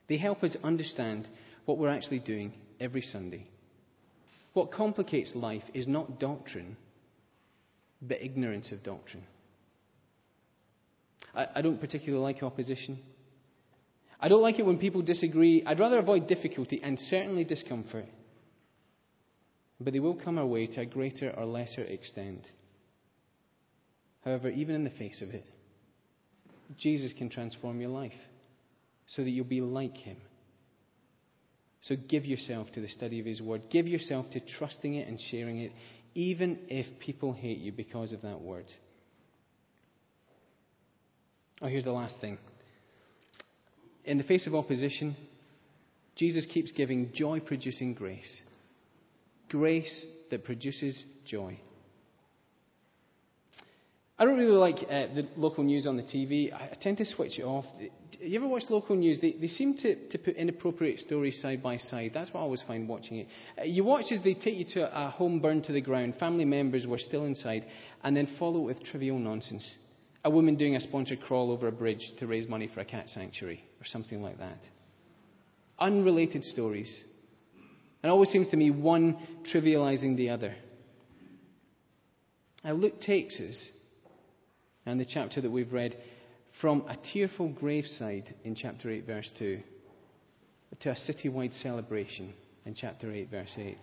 They 0.09 0.19
help 0.19 0.43
us 0.43 0.57
understand 0.65 1.29
what 1.65 1.79
we're 1.79 1.89
actually 1.89 2.19
doing 2.19 2.53
every 2.81 3.01
Sunday. 3.01 3.47
What 4.55 4.73
complicates 4.73 5.33
life 5.37 5.63
is 5.73 5.87
not 5.87 6.19
doctrine, 6.19 6.77
but 8.03 8.21
ignorance 8.21 8.73
of 8.73 8.83
doctrine. 8.83 9.23
I, 11.33 11.47
I 11.55 11.63
don't 11.63 11.81
particularly 11.81 12.23
like 12.23 12.43
opposition. 12.43 12.99
I 14.19 14.29
don't 14.29 14.43
like 14.43 14.59
it 14.59 14.67
when 14.67 14.79
people 14.79 15.01
disagree. 15.01 15.65
I'd 15.65 15.81
rather 15.81 15.99
avoid 15.99 16.27
difficulty 16.27 16.81
and 16.83 16.99
certainly 16.99 17.45
discomfort. 17.45 18.07
But 19.81 19.93
they 19.93 20.01
will 20.01 20.17
come 20.17 20.39
our 20.39 20.47
way 20.47 20.67
to 20.67 20.81
a 20.81 20.87
greater 20.87 21.31
or 21.31 21.45
lesser 21.45 21.83
extent. 21.85 22.45
However, 24.25 24.49
even 24.49 24.75
in 24.75 24.85
the 24.85 24.91
face 24.91 25.21
of 25.23 25.31
it, 25.31 25.45
Jesus 26.79 27.13
can 27.13 27.29
transform 27.29 27.81
your 27.81 27.91
life 27.91 28.13
so 29.07 29.23
that 29.23 29.31
you'll 29.31 29.45
be 29.45 29.61
like 29.61 29.97
him. 29.97 30.17
So 31.83 31.97
give 31.97 32.25
yourself 32.25 32.71
to 32.73 32.81
the 32.81 32.89
study 32.89 33.19
of 33.19 33.27
his 33.27 33.43
word. 33.43 33.63
Give 33.69 33.89
yourself 33.89 34.27
to 34.31 34.41
trusting 34.41 34.95
it 34.95 35.09
and 35.09 35.21
sharing 35.31 35.59
it, 35.59 35.73
even 36.15 36.61
if 36.69 36.87
people 37.01 37.33
hate 37.33 37.59
you 37.59 37.73
because 37.73 38.13
of 38.13 38.23
that 38.23 38.41
word. 38.41 38.67
Oh, 41.61 41.67
here's 41.67 41.85
the 41.85 41.93
last 41.93 42.21
thing. 42.21 42.39
In 44.05 44.19
the 44.19 44.25
face 44.25 44.47
of 44.47 44.55
opposition, 44.55 45.17
Jesus 46.17 46.47
keeps 46.47 46.73
giving 46.73 47.11
joy 47.15 47.41
producing 47.41 47.95
grace. 47.95 48.41
Grace 49.49 50.07
that 50.31 50.45
produces 50.45 51.03
joy. 51.25 51.59
I 54.18 54.25
don't 54.25 54.37
really 54.37 54.53
like 54.53 54.77
uh, 54.77 55.14
the 55.14 55.27
local 55.37 55.64
news 55.64 55.87
on 55.87 55.96
the 55.96 56.03
TV. 56.03 56.53
I, 56.53 56.77
tend 56.81 56.98
to 56.98 57.05
switch 57.05 57.38
it 57.38 57.44
off. 57.44 57.64
You 58.20 58.38
ever 58.38 58.46
watch 58.46 58.64
local 58.68 58.94
news? 58.94 59.20
They, 59.20 59.33
they 59.33 59.46
seem 59.46 59.75
to, 59.79 60.09
to 60.11 60.18
put 60.18 60.37
inappropriate 60.37 61.01
stories 61.01 61.40
side 61.40 61.62
by 61.62 61.79
side. 61.79 62.12
That's 62.12 62.31
what 62.33 62.40
I 62.40 62.42
always 62.42 62.62
find 62.66 62.88
watching 62.88 63.18
it. 63.18 63.29
Uh, 63.59 63.64
you 63.64 63.85
watch 63.85 64.07
as 64.12 64.22
they 64.22 64.35
take 64.35 64.57
you 64.57 64.64
to 64.75 65.01
a 65.01 65.11
home 65.11 65.40
burned 65.40 65.64
to 65.64 65.72
the 65.72 65.81
ground, 65.81 66.14
family 66.20 66.44
members 66.44 66.87
were 66.87 66.98
still 66.98 67.25
inside, 67.25 67.64
and 68.05 68.16
then 68.16 68.29
follow 68.38 68.61
it 68.61 68.75
with 68.75 68.85
trivial 68.85 69.18
nonsense. 69.18 69.77
A 70.25 70.31
woman 70.31 70.57
doing 70.57 70.77
a 70.77 70.81
sponsored 70.81 71.22
crawl 71.22 71.51
over 71.51 71.66
a 71.66 71.72
bridge 71.72 72.12
to 72.18 72.27
raise 72.27 72.46
money 72.46 72.70
for 72.72 72.81
a 72.81 72.85
cat 72.85 73.09
sanctuary, 73.09 73.64
or 73.81 73.85
something 73.87 74.22
like 74.22 74.38
that. 74.38 74.59
Unrelated 75.81 76.44
stories. 76.44 77.03
It 78.05 78.09
always 78.09 78.29
seems 78.29 78.48
to 78.51 78.57
me 78.57 78.70
one 78.70 79.16
trivializing 79.53 80.16
the 80.16 80.31
other. 80.31 80.55
Now, 82.62 82.75
Luke 82.75 83.01
takes 83.01 83.40
us 83.40 83.70
and 84.87 84.99
the 84.99 85.07
chapter 85.07 85.40
that 85.40 85.51
we've 85.51 85.73
read 85.73 85.97
from 86.61 86.83
a 86.88 86.97
tearful 87.12 87.49
graveside 87.49 88.35
in 88.45 88.55
chapter 88.55 88.90
8, 88.90 89.07
verse 89.07 89.31
2, 89.38 89.61
to 90.81 90.90
a 90.90 90.95
citywide 90.95 91.61
celebration 91.62 92.33
in 92.64 92.75
chapter 92.75 93.12
8, 93.12 93.31
verse 93.31 93.53
8. 93.57 93.79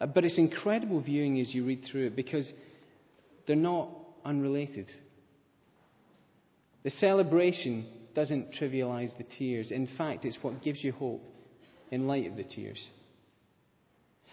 Uh, 0.00 0.06
but 0.06 0.24
it's 0.24 0.38
incredible 0.38 1.00
viewing 1.00 1.40
as 1.40 1.54
you 1.54 1.64
read 1.64 1.84
through 1.90 2.06
it 2.06 2.16
because 2.16 2.50
they're 3.46 3.56
not 3.56 3.90
unrelated. 4.24 4.88
The 6.82 6.90
celebration 6.90 7.86
doesn't 8.14 8.54
trivialize 8.60 9.16
the 9.18 9.26
tears. 9.38 9.70
In 9.70 9.88
fact, 9.98 10.24
it's 10.24 10.38
what 10.40 10.62
gives 10.62 10.82
you 10.82 10.92
hope 10.92 11.22
in 11.90 12.06
light 12.06 12.26
of 12.26 12.36
the 12.36 12.44
tears. 12.44 12.82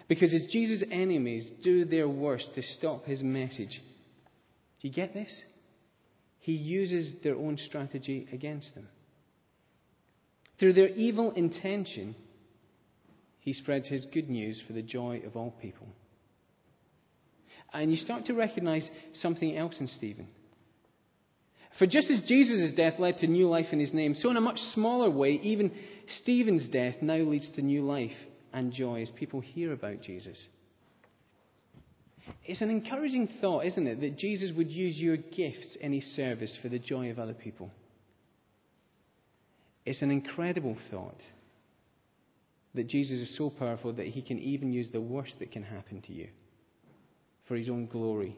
Because 0.07 0.33
as 0.33 0.45
Jesus' 0.51 0.83
enemies 0.89 1.49
do 1.63 1.83
their 1.83 2.07
worst 2.07 2.51
to 2.55 2.61
stop 2.61 3.05
his 3.05 3.21
message, 3.21 3.81
do 4.81 4.87
you 4.87 4.93
get 4.93 5.13
this? 5.13 5.43
He 6.39 6.53
uses 6.53 7.13
their 7.23 7.35
own 7.35 7.57
strategy 7.57 8.27
against 8.31 8.73
them. 8.75 8.87
Through 10.59 10.73
their 10.73 10.89
evil 10.89 11.31
intention, 11.31 12.15
he 13.39 13.53
spreads 13.53 13.87
his 13.87 14.05
good 14.13 14.29
news 14.29 14.61
for 14.65 14.73
the 14.73 14.81
joy 14.81 15.21
of 15.25 15.35
all 15.35 15.51
people. 15.61 15.87
And 17.73 17.91
you 17.91 17.97
start 17.97 18.25
to 18.25 18.33
recognize 18.33 18.89
something 19.13 19.57
else 19.57 19.79
in 19.79 19.87
Stephen. 19.87 20.27
For 21.77 21.85
just 21.85 22.09
as 22.09 22.21
Jesus' 22.27 22.73
death 22.75 22.95
led 22.97 23.19
to 23.19 23.27
new 23.27 23.47
life 23.47 23.67
in 23.71 23.79
his 23.79 23.93
name, 23.93 24.15
so 24.15 24.31
in 24.31 24.37
a 24.37 24.41
much 24.41 24.57
smaller 24.73 25.11
way, 25.11 25.39
even 25.43 25.71
Stephen's 26.21 26.67
death 26.69 26.95
now 27.01 27.17
leads 27.17 27.49
to 27.51 27.61
new 27.61 27.83
life 27.83 28.15
and 28.51 28.71
joy 28.71 29.01
as 29.01 29.11
people 29.11 29.41
hear 29.41 29.73
about 29.73 30.01
Jesus. 30.01 30.37
It's 32.45 32.61
an 32.61 32.69
encouraging 32.69 33.29
thought, 33.41 33.65
isn't 33.65 33.87
it, 33.87 34.01
that 34.01 34.17
Jesus 34.17 34.51
would 34.55 34.71
use 34.71 34.97
your 34.97 35.17
gifts 35.17 35.77
in 35.79 35.93
his 35.93 36.03
service 36.15 36.57
for 36.61 36.69
the 36.69 36.79
joy 36.79 37.11
of 37.11 37.19
other 37.19 37.33
people. 37.33 37.71
It's 39.85 40.01
an 40.01 40.11
incredible 40.11 40.77
thought 40.91 41.21
that 42.73 42.87
Jesus 42.87 43.21
is 43.21 43.37
so 43.37 43.49
powerful 43.49 43.93
that 43.93 44.07
he 44.07 44.21
can 44.21 44.39
even 44.39 44.71
use 44.71 44.91
the 44.91 45.01
worst 45.01 45.39
that 45.39 45.51
can 45.51 45.63
happen 45.63 46.01
to 46.03 46.13
you 46.13 46.27
for 47.47 47.55
his 47.55 47.69
own 47.69 47.87
glory 47.87 48.37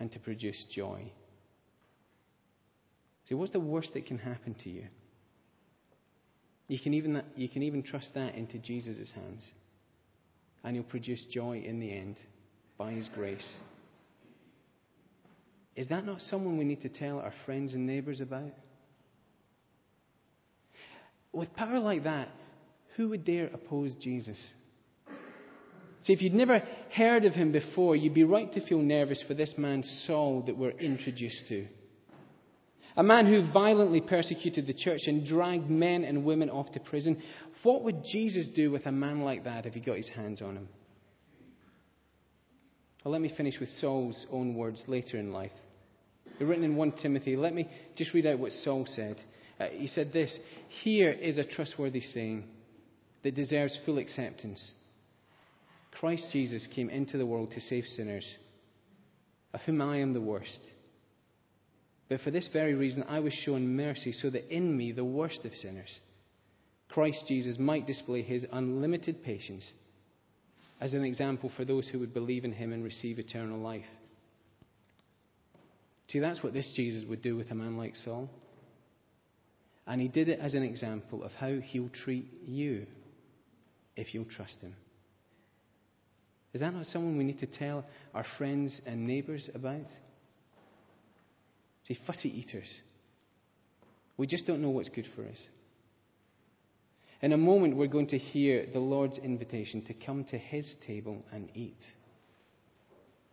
and 0.00 0.10
to 0.12 0.18
produce 0.18 0.64
joy. 0.74 1.12
See, 3.28 3.34
what's 3.34 3.52
the 3.52 3.60
worst 3.60 3.92
that 3.94 4.06
can 4.06 4.18
happen 4.18 4.54
to 4.64 4.70
you? 4.70 4.86
You 6.68 6.78
can 6.78 6.94
even, 6.94 7.22
you 7.34 7.48
can 7.48 7.62
even 7.62 7.82
trust 7.82 8.10
that 8.14 8.34
into 8.34 8.58
Jesus' 8.58 9.12
hands, 9.14 9.46
and 10.64 10.74
he'll 10.74 10.84
produce 10.84 11.24
joy 11.30 11.62
in 11.64 11.78
the 11.78 11.92
end 11.92 12.18
by 12.78 12.92
His 12.92 13.08
grace. 13.14 13.56
Is 15.76 15.88
that 15.88 16.06
not 16.06 16.22
someone 16.22 16.56
we 16.56 16.64
need 16.64 16.82
to 16.82 16.88
tell 16.88 17.18
our 17.18 17.34
friends 17.44 17.74
and 17.74 17.86
neighbours 17.86 18.20
about? 18.20 18.52
With 21.32 21.54
power 21.54 21.78
like 21.78 22.04
that, 22.04 22.28
who 22.96 23.10
would 23.10 23.24
dare 23.24 23.48
oppose 23.48 23.94
Jesus? 24.00 24.42
See, 26.02 26.12
if 26.12 26.22
you'd 26.22 26.34
never 26.34 26.62
heard 26.94 27.24
of 27.24 27.34
him 27.34 27.52
before, 27.52 27.96
you'd 27.96 28.14
be 28.14 28.24
right 28.24 28.52
to 28.54 28.66
feel 28.66 28.78
nervous 28.78 29.22
for 29.26 29.34
this 29.34 29.52
man, 29.58 29.82
Saul, 29.82 30.42
that 30.46 30.56
we're 30.56 30.70
introduced 30.70 31.48
to. 31.48 31.66
A 32.96 33.02
man 33.02 33.26
who 33.26 33.52
violently 33.52 34.00
persecuted 34.00 34.66
the 34.66 34.72
church 34.72 35.02
and 35.06 35.26
dragged 35.26 35.68
men 35.68 36.04
and 36.04 36.24
women 36.24 36.48
off 36.48 36.72
to 36.72 36.80
prison. 36.80 37.22
What 37.62 37.82
would 37.82 38.04
Jesus 38.10 38.48
do 38.54 38.70
with 38.70 38.86
a 38.86 38.92
man 38.92 39.20
like 39.20 39.44
that 39.44 39.66
if 39.66 39.74
he 39.74 39.80
got 39.80 39.96
his 39.96 40.08
hands 40.08 40.40
on 40.40 40.56
him? 40.56 40.68
Well, 43.06 43.12
let 43.12 43.22
me 43.22 43.32
finish 43.36 43.60
with 43.60 43.68
Saul's 43.80 44.26
own 44.32 44.56
words 44.56 44.82
later 44.88 45.16
in 45.16 45.30
life. 45.30 45.52
They're 46.36 46.48
written 46.48 46.64
in 46.64 46.74
1 46.74 46.90
Timothy. 47.00 47.36
Let 47.36 47.54
me 47.54 47.70
just 47.94 48.12
read 48.12 48.26
out 48.26 48.40
what 48.40 48.50
Saul 48.50 48.84
said. 48.84 49.16
Uh, 49.60 49.66
he 49.70 49.86
said 49.86 50.12
this 50.12 50.36
Here 50.82 51.12
is 51.12 51.38
a 51.38 51.44
trustworthy 51.44 52.00
saying 52.00 52.42
that 53.22 53.36
deserves 53.36 53.78
full 53.86 53.98
acceptance. 53.98 54.72
Christ 55.92 56.26
Jesus 56.32 56.66
came 56.74 56.90
into 56.90 57.16
the 57.16 57.24
world 57.24 57.52
to 57.52 57.60
save 57.60 57.84
sinners, 57.84 58.28
of 59.54 59.60
whom 59.60 59.80
I 59.80 59.98
am 59.98 60.12
the 60.12 60.20
worst. 60.20 60.58
But 62.08 62.22
for 62.22 62.32
this 62.32 62.48
very 62.52 62.74
reason, 62.74 63.04
I 63.08 63.20
was 63.20 63.32
shown 63.32 63.76
mercy, 63.76 64.10
so 64.10 64.30
that 64.30 64.52
in 64.52 64.76
me, 64.76 64.90
the 64.90 65.04
worst 65.04 65.44
of 65.44 65.54
sinners, 65.54 65.96
Christ 66.88 67.26
Jesus 67.28 67.56
might 67.56 67.86
display 67.86 68.22
his 68.22 68.44
unlimited 68.50 69.22
patience 69.22 69.64
as 70.80 70.94
an 70.94 71.04
example 71.04 71.50
for 71.56 71.64
those 71.64 71.88
who 71.88 71.98
would 71.98 72.12
believe 72.12 72.44
in 72.44 72.52
him 72.52 72.72
and 72.72 72.84
receive 72.84 73.18
eternal 73.18 73.58
life. 73.58 73.84
See, 76.08 76.18
that's 76.18 76.42
what 76.42 76.52
this 76.52 76.72
Jesus 76.76 77.04
would 77.08 77.22
do 77.22 77.36
with 77.36 77.50
a 77.50 77.54
man 77.54 77.76
like 77.76 77.96
Saul. 77.96 78.30
And 79.86 80.00
he 80.00 80.08
did 80.08 80.28
it 80.28 80.40
as 80.40 80.54
an 80.54 80.62
example 80.62 81.22
of 81.24 81.32
how 81.32 81.58
he'll 81.60 81.88
treat 81.88 82.26
you 82.44 82.86
if 83.96 84.14
you'll 84.14 84.24
trust 84.24 84.60
him. 84.60 84.74
Is 86.52 86.60
that 86.60 86.72
not 86.72 86.86
someone 86.86 87.18
we 87.18 87.24
need 87.24 87.40
to 87.40 87.46
tell 87.46 87.84
our 88.14 88.24
friends 88.38 88.80
and 88.86 89.06
neighbours 89.06 89.48
about? 89.54 89.86
See, 91.86 91.98
fussy 92.06 92.28
eaters. 92.28 92.80
We 94.16 94.26
just 94.26 94.46
don't 94.46 94.62
know 94.62 94.70
what's 94.70 94.88
good 94.88 95.06
for 95.14 95.22
us. 95.22 95.38
In 97.22 97.32
a 97.32 97.38
moment, 97.38 97.76
we're 97.76 97.86
going 97.86 98.08
to 98.08 98.18
hear 98.18 98.66
the 98.70 98.78
Lord's 98.78 99.18
invitation 99.18 99.82
to 99.86 99.94
come 99.94 100.24
to 100.24 100.38
his 100.38 100.76
table 100.86 101.24
and 101.32 101.48
eat, 101.54 101.80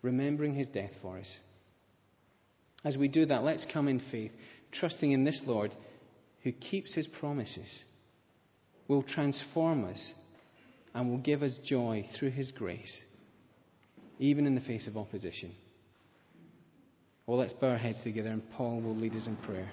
remembering 0.02 0.56
his 0.56 0.70
death 0.70 0.92
for 1.02 1.18
us. 1.18 1.30
As 2.86 2.98
we 2.98 3.08
do 3.08 3.26
that, 3.26 3.44
let's 3.44 3.66
come 3.72 3.88
in 3.88 4.02
faith, 4.12 4.32
trusting 4.72 5.12
in 5.12 5.24
this 5.24 5.42
Lord 5.46 5.76
who 6.44 6.52
keeps 6.52 6.94
his 6.94 7.08
promises, 7.08 7.68
will 8.88 9.04
transform 9.04 9.86
us, 9.86 10.14
and 10.94 11.10
will 11.10 11.18
give 11.18 11.42
us 11.42 11.58
joy 11.64 12.08
through 12.18 12.32
his 12.32 12.52
grace, 12.52 13.02
even 14.20 14.46
in 14.46 14.56
the 14.56 14.62
face 14.62 14.88
of 14.88 14.98
opposition. 14.98 15.54
Well, 17.26 17.40
let's 17.40 17.54
bow 17.54 17.70
our 17.70 17.78
heads 17.78 18.04
together, 18.04 18.30
and 18.30 18.44
Paul 18.52 18.82
will 18.82 18.96
lead 18.96 19.16
us 19.16 19.28
in 19.28 19.38
prayer. 19.38 19.70